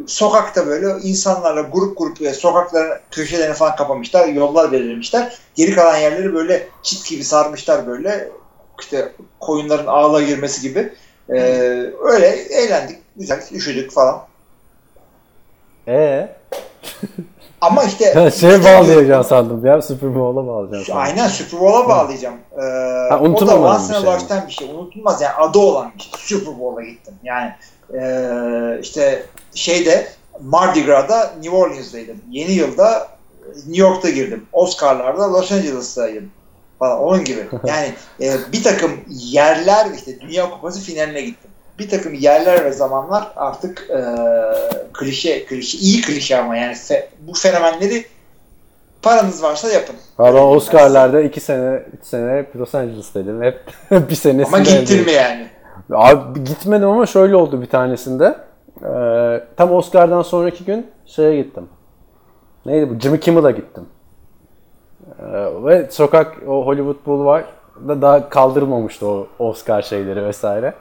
[0.06, 4.28] sokakta böyle insanlarla grup grup ve sokakların köşelerini falan kapamışlar.
[4.28, 5.38] Yollar belirlemişler.
[5.54, 8.28] Geri kalan yerleri böyle çit gibi sarmışlar böyle.
[8.80, 10.92] İşte koyunların ağla girmesi gibi.
[11.28, 11.40] E,
[12.02, 12.98] öyle eğlendik.
[13.16, 13.42] Güzel.
[13.52, 14.26] Üşüdük falan.
[15.88, 16.28] Ee,
[17.60, 21.02] Ama işte şey bağlayacaksın sandım ya Super Bowl'a bağlayacaksın sandım.
[21.02, 22.36] Aynen Super Bowl'a bağlayacağım.
[22.52, 22.62] Ee,
[23.10, 24.12] Ha, o da once bir in a şey.
[24.14, 24.70] lifetime bir şey.
[24.70, 26.38] Unutulmaz yani adı olan bir şey.
[26.38, 27.14] Super Bowl'a gittim.
[27.24, 27.52] Yani
[27.94, 29.22] e, işte
[29.54, 30.06] şeyde
[30.40, 32.16] Mardi Gras'da New Orleans'daydım.
[32.30, 33.08] Yeni yılda
[33.56, 34.46] New York'ta girdim.
[34.52, 36.30] Oscar'larda Los Angeles'taydım.
[36.78, 37.46] Falan onun gibi.
[37.66, 41.45] Yani e, bir takım yerler işte Dünya Kupası finaline gittim.
[41.78, 44.00] Bir takım yerler ve zamanlar artık e,
[44.92, 48.04] klişe, klişe, iyi klişe ama yani fe- bu fenomenleri
[49.02, 49.96] paranız varsa yapın.
[50.18, 53.42] Valla Oscar'larda 2 sene, 3 sene hep Los Angeles'taydım.
[53.42, 53.60] Hep
[54.10, 54.56] bir senesinde.
[54.56, 55.46] Ama gittin mi yani?
[55.92, 58.34] Abi gitmedim ama şöyle oldu bir tanesinde.
[58.84, 61.68] Ee, tam Oscar'dan sonraki gün şeye gittim.
[62.66, 63.00] Neydi bu?
[63.00, 63.86] Jimmy Kimmel'a gittim.
[65.20, 65.24] Ee,
[65.64, 70.74] ve sokak o Hollywood Boulevard'da daha kaldırmamıştı o Oscar şeyleri vesaire.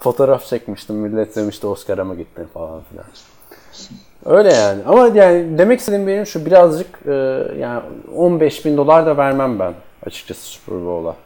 [0.00, 0.96] Fotoğraf çekmiştim.
[0.96, 3.06] Millet demişti Oscar'a mı gittin falan filan.
[4.24, 4.82] Öyle yani.
[4.86, 7.12] Ama yani demek istediğim benim şu birazcık e,
[7.58, 7.82] yani
[8.16, 9.74] 15 bin dolar da vermem ben
[10.06, 11.16] açıkçası Super Bowl'a.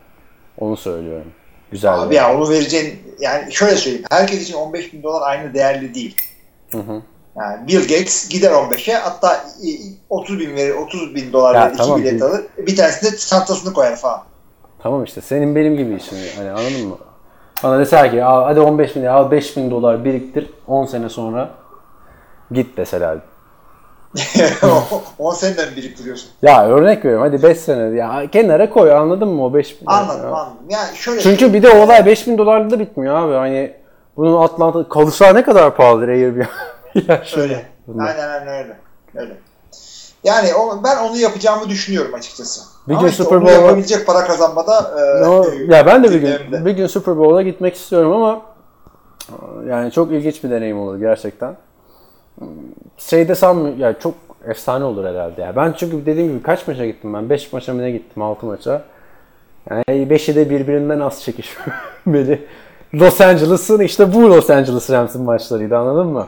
[0.58, 1.32] Onu söylüyorum.
[1.70, 2.02] Güzel.
[2.02, 4.06] Abi ya onu vereceğin yani şöyle söyleyeyim.
[4.10, 6.16] Herkes için 15 bin dolar aynı değerli değil.
[6.70, 7.02] Hı hı.
[7.36, 9.68] Yani Bill Gates gider 15'e hatta e,
[10.10, 12.44] 30 bin verir 30 bin dolar verir iki tamam, bilet Bill- alır.
[12.58, 14.22] Bir tanesinde çantasını koyar falan.
[14.82, 16.98] Tamam işte senin benim gibi işin hani anladın mı?
[17.64, 21.08] Bana deser ki "Al, hadi 15 bin lira, al 5 bin dolar biriktir 10 sene
[21.08, 21.50] sonra
[22.52, 23.18] git deseler.
[25.18, 26.30] 10 seneden biriktiriyorsun.
[26.42, 30.22] Ya örnek veriyorum hadi 5 sene ya kenara koy anladın mı o 5 bin Anladım
[30.22, 30.28] Ya.
[30.28, 30.56] anladım.
[30.68, 33.76] Yani şöyle Çünkü bir de olay 5 bin dolarla da bitmiyor abi hani
[34.16, 36.44] bunun Atlanta kalırsa ne kadar pahalıdır Airbnb?
[37.08, 37.66] ya şöyle.
[37.88, 38.02] Öyle.
[38.02, 38.76] Aynen aynen öyle.
[39.14, 39.36] Öyle.
[40.24, 42.73] Yani o, ben onu yapacağımı düşünüyorum açıkçası.
[42.88, 46.14] Bir Ama gün işte Super Bowl'a- yapabilecek para kazanmada e, O- ya ben de bir
[46.20, 46.64] gün gündemimde.
[46.66, 48.42] bir gün Super Bowl'a gitmek istiyorum ama
[49.68, 51.56] yani çok ilginç bir deneyim olur gerçekten.
[52.98, 54.14] Şeyde sanmıyorum yani çok
[54.46, 55.56] efsane olur herhalde ya.
[55.56, 57.30] Ben çünkü dediğim gibi kaç maça gittim ben?
[57.30, 58.22] 5 maça mı ne gittim?
[58.22, 58.82] 6 maça.
[59.70, 62.46] Yani 5'i de birbirinden az çekişmeli.
[62.94, 66.26] Los Angeles'ın işte bu Los Angeles Rams'in maçlarıydı anladın mı?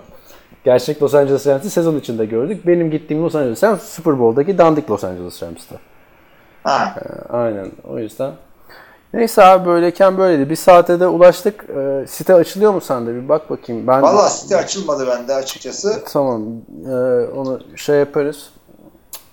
[0.64, 2.66] Gerçek Los Angeles Rams'i sezon içinde gördük.
[2.66, 5.74] Benim gittiğim Los Angeles Rams Super Bowl'daki dandik Los Angeles Rams'tı.
[6.66, 6.94] Ha.
[7.30, 8.32] Aynen o yüzden.
[9.14, 10.50] Neyse abi böyleyken böyleydi.
[10.50, 11.64] Bir saate de ulaştık.
[11.76, 13.14] Ee, site açılıyor mu sende?
[13.14, 13.86] Bir bak bakayım.
[13.86, 16.02] Ben Valla site açılmadı bende açıkçası.
[16.12, 16.42] Tamam.
[16.86, 16.90] Ee,
[17.36, 18.50] onu şey yaparız.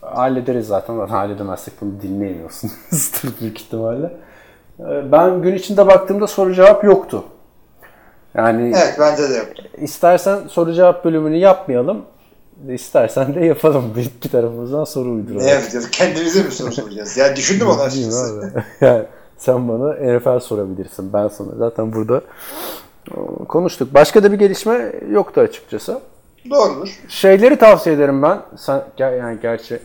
[0.02, 0.96] Hallederiz zaten.
[0.98, 4.14] Zaten halledemezsek bunu dinleyemiyorsunuzdur büyük ihtimalle.
[4.80, 7.24] Ee, ben gün içinde baktığımda soru cevap yoktu.
[8.36, 9.48] Yani Evet bende de yok.
[9.78, 12.02] istersen soru cevap bölümünü yapmayalım.
[12.70, 13.94] İstersen de yapalım.
[13.98, 15.46] Bir, bir tarafımızdan soru uyduralım.
[15.46, 15.92] Ne yapacağız?
[15.92, 17.18] Kendimize mi soru soracağız?
[17.18, 18.54] Yani düşündüm onu açıkçası.
[18.82, 19.04] yani
[19.38, 21.14] sen bana NFL sorabilirsin.
[21.14, 22.22] Ben sana zaten burada
[23.12, 23.94] e, konuştuk.
[23.94, 26.00] Başka da bir gelişme yoktu açıkçası.
[26.50, 27.00] Doğrudur.
[27.10, 28.42] Şeyleri tavsiye ederim ben.
[28.58, 29.80] Sen yani gerçi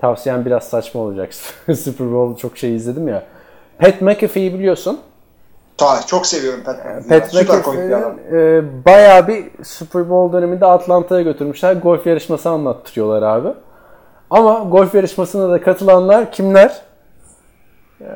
[0.00, 1.34] tavsiyen biraz saçma olacak.
[1.78, 3.26] Super Bowl çok şey izledim ya.
[3.78, 5.00] Pat McAfee'yi biliyorsun.
[5.78, 7.20] Ta, çok seviyorum Pat McAfee'yi.
[7.46, 8.12] Pat adam.
[8.12, 11.72] McAfee'yi e, bayağı bir Super Bowl döneminde Atlanta'ya götürmüşler.
[11.72, 13.48] Golf yarışması anlattırıyorlar abi.
[14.30, 16.80] Ama golf yarışmasına da katılanlar kimler?
[18.00, 18.06] E,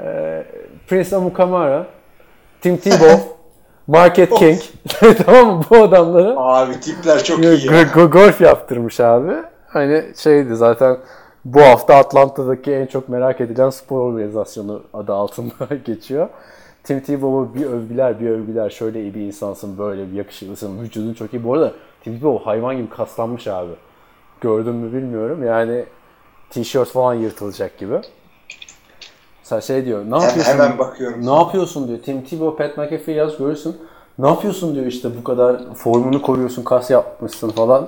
[0.89, 1.87] Prince Amukamara,
[2.61, 3.19] Tim Tebow,
[3.87, 4.61] Market King.
[5.27, 5.63] tamam mı?
[5.71, 7.83] Bu adamları Abi tipler çok iyi ya.
[7.83, 9.33] go- golf yaptırmış abi.
[9.69, 10.97] Hani şeydi zaten
[11.45, 15.55] bu hafta Atlanta'daki en çok merak edilen spor organizasyonu adı altında
[15.85, 16.29] geçiyor.
[16.85, 21.35] Tim Tebow'u bir övgüler bir övgüler şöyle iyi bir insansın böyle bir yakışıklısın vücudun çok
[21.35, 21.45] iyi.
[21.45, 21.73] Bu arada
[22.05, 23.73] Tim Tebow hayvan gibi kaslanmış abi.
[24.41, 25.85] Gördün mü bilmiyorum yani
[26.51, 28.01] tişört falan yırtılacak gibi.
[29.43, 30.53] Sen şey diyor ne yapıyorsun?
[30.53, 31.27] hemen bakıyorum.
[31.27, 31.99] Ne yapıyorsun diyor.
[31.99, 33.77] Tim Tebow, Pat McAfee yaz görürsün.
[34.19, 37.87] Ne yapıyorsun diyor işte bu kadar formunu koruyorsun, kas yapmışsın falan.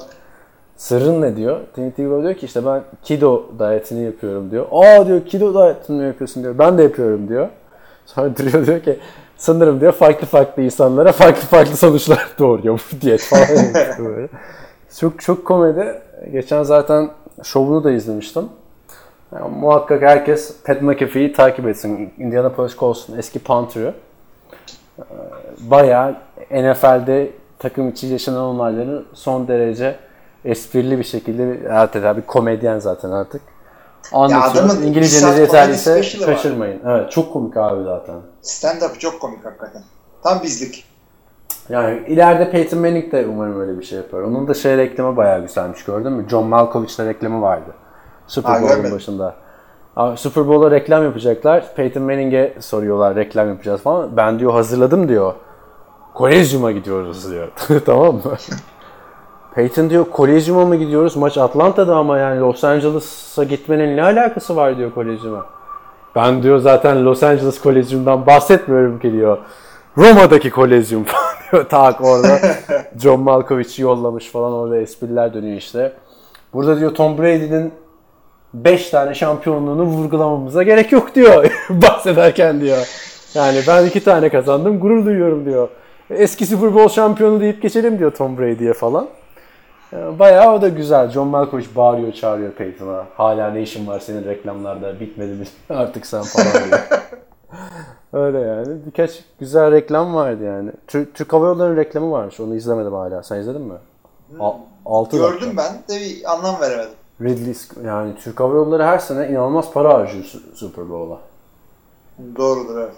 [0.76, 1.61] Sırrın ne diyor?
[1.74, 4.66] Tim Tebow diyor ki işte ben keto diyetini yapıyorum diyor.
[4.72, 6.59] Aa diyor keto diyetini mi yapıyorsun diyor.
[6.59, 7.49] Ben de yapıyorum diyor.
[8.07, 8.98] Sonra duruyor diyor ki
[9.36, 13.48] sanırım diyor farklı farklı insanlara farklı farklı sonuçlar doğuruyor bu diyet falan.
[13.98, 14.28] böyle.
[15.00, 16.02] Çok çok komedi.
[16.32, 17.11] Geçen zaten
[17.42, 18.48] şovunu da izlemiştim.
[19.34, 22.12] Yani muhakkak herkes Pat McAfee'yi takip etsin.
[22.18, 23.94] Indianapolis Colts'un eski punter'ı.
[24.98, 25.02] Ee,
[25.59, 26.16] Bayağı
[26.50, 29.96] NFL'de takım içi yaşanan olayları son derece
[30.44, 33.42] esprili bir şekilde adeta bir komedyen zaten artık.
[34.12, 34.82] Anlatıyor.
[34.82, 36.36] İngilizceniz yeterliyse special'ı var.
[36.36, 36.80] kaçırmayın.
[36.86, 38.14] Evet çok komik abi zaten.
[38.42, 39.82] Stand-up çok komik hakikaten.
[40.22, 40.84] Tam bizlik.
[41.68, 44.20] Yani ileride Peyton Manning de umarım öyle bir şey yapar.
[44.20, 46.28] Onun da şey reklamı bayağı güzelmiş gördün mü?
[46.28, 47.74] John Malkovich'le reklamı vardı.
[48.26, 49.34] Super Bowl'un başında.
[49.96, 51.74] Abi, Super Bowl'a reklam yapacaklar.
[51.74, 54.16] Peyton Manning'e soruyorlar reklam yapacağız falan.
[54.16, 55.34] Ben diyor hazırladım diyor.
[56.14, 57.48] Kolezyum'a gidiyoruz diyor.
[57.86, 58.22] tamam mı?
[59.55, 61.16] Peyton diyor kolezyuma mı gidiyoruz?
[61.16, 65.46] Maç Atlanta'da ama yani Los Angeles'a gitmenin ne alakası var diyor kolezyuma.
[66.16, 69.38] Ben diyor zaten Los Angeles Kolezyum'dan bahsetmiyorum ki diyor.
[69.98, 71.68] Roma'daki kolezyum falan diyor.
[71.68, 72.38] Tak orada
[73.02, 75.92] John Malkovich'i yollamış falan orada espriler dönüyor işte.
[76.55, 77.72] Burada diyor Tom Brady'nin
[78.55, 82.88] 5 tane şampiyonluğunu vurgulamamıza gerek yok diyor bahsederken diyor.
[83.34, 85.68] Yani ben 2 tane kazandım gurur duyuyorum diyor.
[86.11, 89.09] Eski Super Bowl şampiyonu deyip geçelim diyor Tom Brady'ye falan.
[89.93, 91.11] Yani Bayağı o da güzel.
[91.11, 93.07] John Malkovich bağırıyor çağırıyor Peyton'a.
[93.16, 96.80] Hala ne işin var senin reklamlarda bitmedi mi artık sen falan diyor.
[98.12, 98.87] Öyle yani.
[98.87, 100.70] Birkaç güzel reklam vardı yani.
[100.87, 102.41] Türk, Türk Hava Yolları'nın reklamı varmış.
[102.41, 103.22] Onu izlemedim hala.
[103.22, 103.74] Sen izledin mi?
[104.41, 104.55] Al,
[104.87, 106.93] 6 Gördüm ben de bir anlam veremedim.
[107.20, 107.55] Ridley
[107.87, 111.18] yani Türk Hava Yolları her sene inanılmaz para harcıyor Su- Super Bowl'a.
[112.37, 112.93] Doğrudur evet.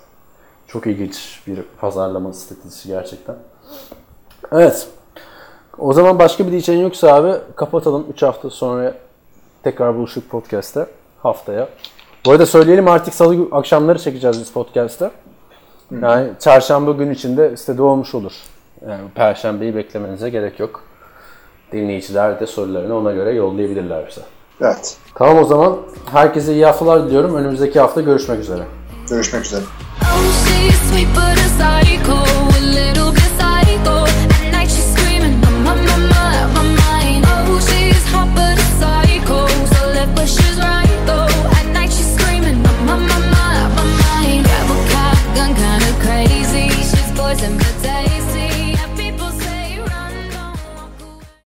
[0.67, 3.37] Çok ilginç bir pazarlama stratejisi gerçekten.
[4.53, 4.89] Evet.
[5.79, 8.07] O zaman başka bir diyeceğin yoksa abi kapatalım.
[8.13, 8.95] 3 hafta sonra
[9.63, 10.87] tekrar buluştuk podcast'te.
[11.23, 11.69] Haftaya.
[12.27, 15.11] Bu arada söyleyelim artık salı akşamları çekeceğiz biz podcast'te.
[16.03, 18.33] Yani çarşamba gün içinde sitede olmuş olur.
[18.89, 20.83] Yani perşembeyi beklemenize gerek yok.
[21.73, 24.21] Dinleyiciler de sorularını ona göre yollayabilirler bize.
[24.61, 24.97] Evet.
[25.15, 25.77] Tamam o zaman
[26.13, 27.35] herkese iyi haftalar diliyorum.
[27.35, 28.63] Önümüzdeki hafta görüşmek üzere.
[29.09, 29.63] Görüşmek üzere.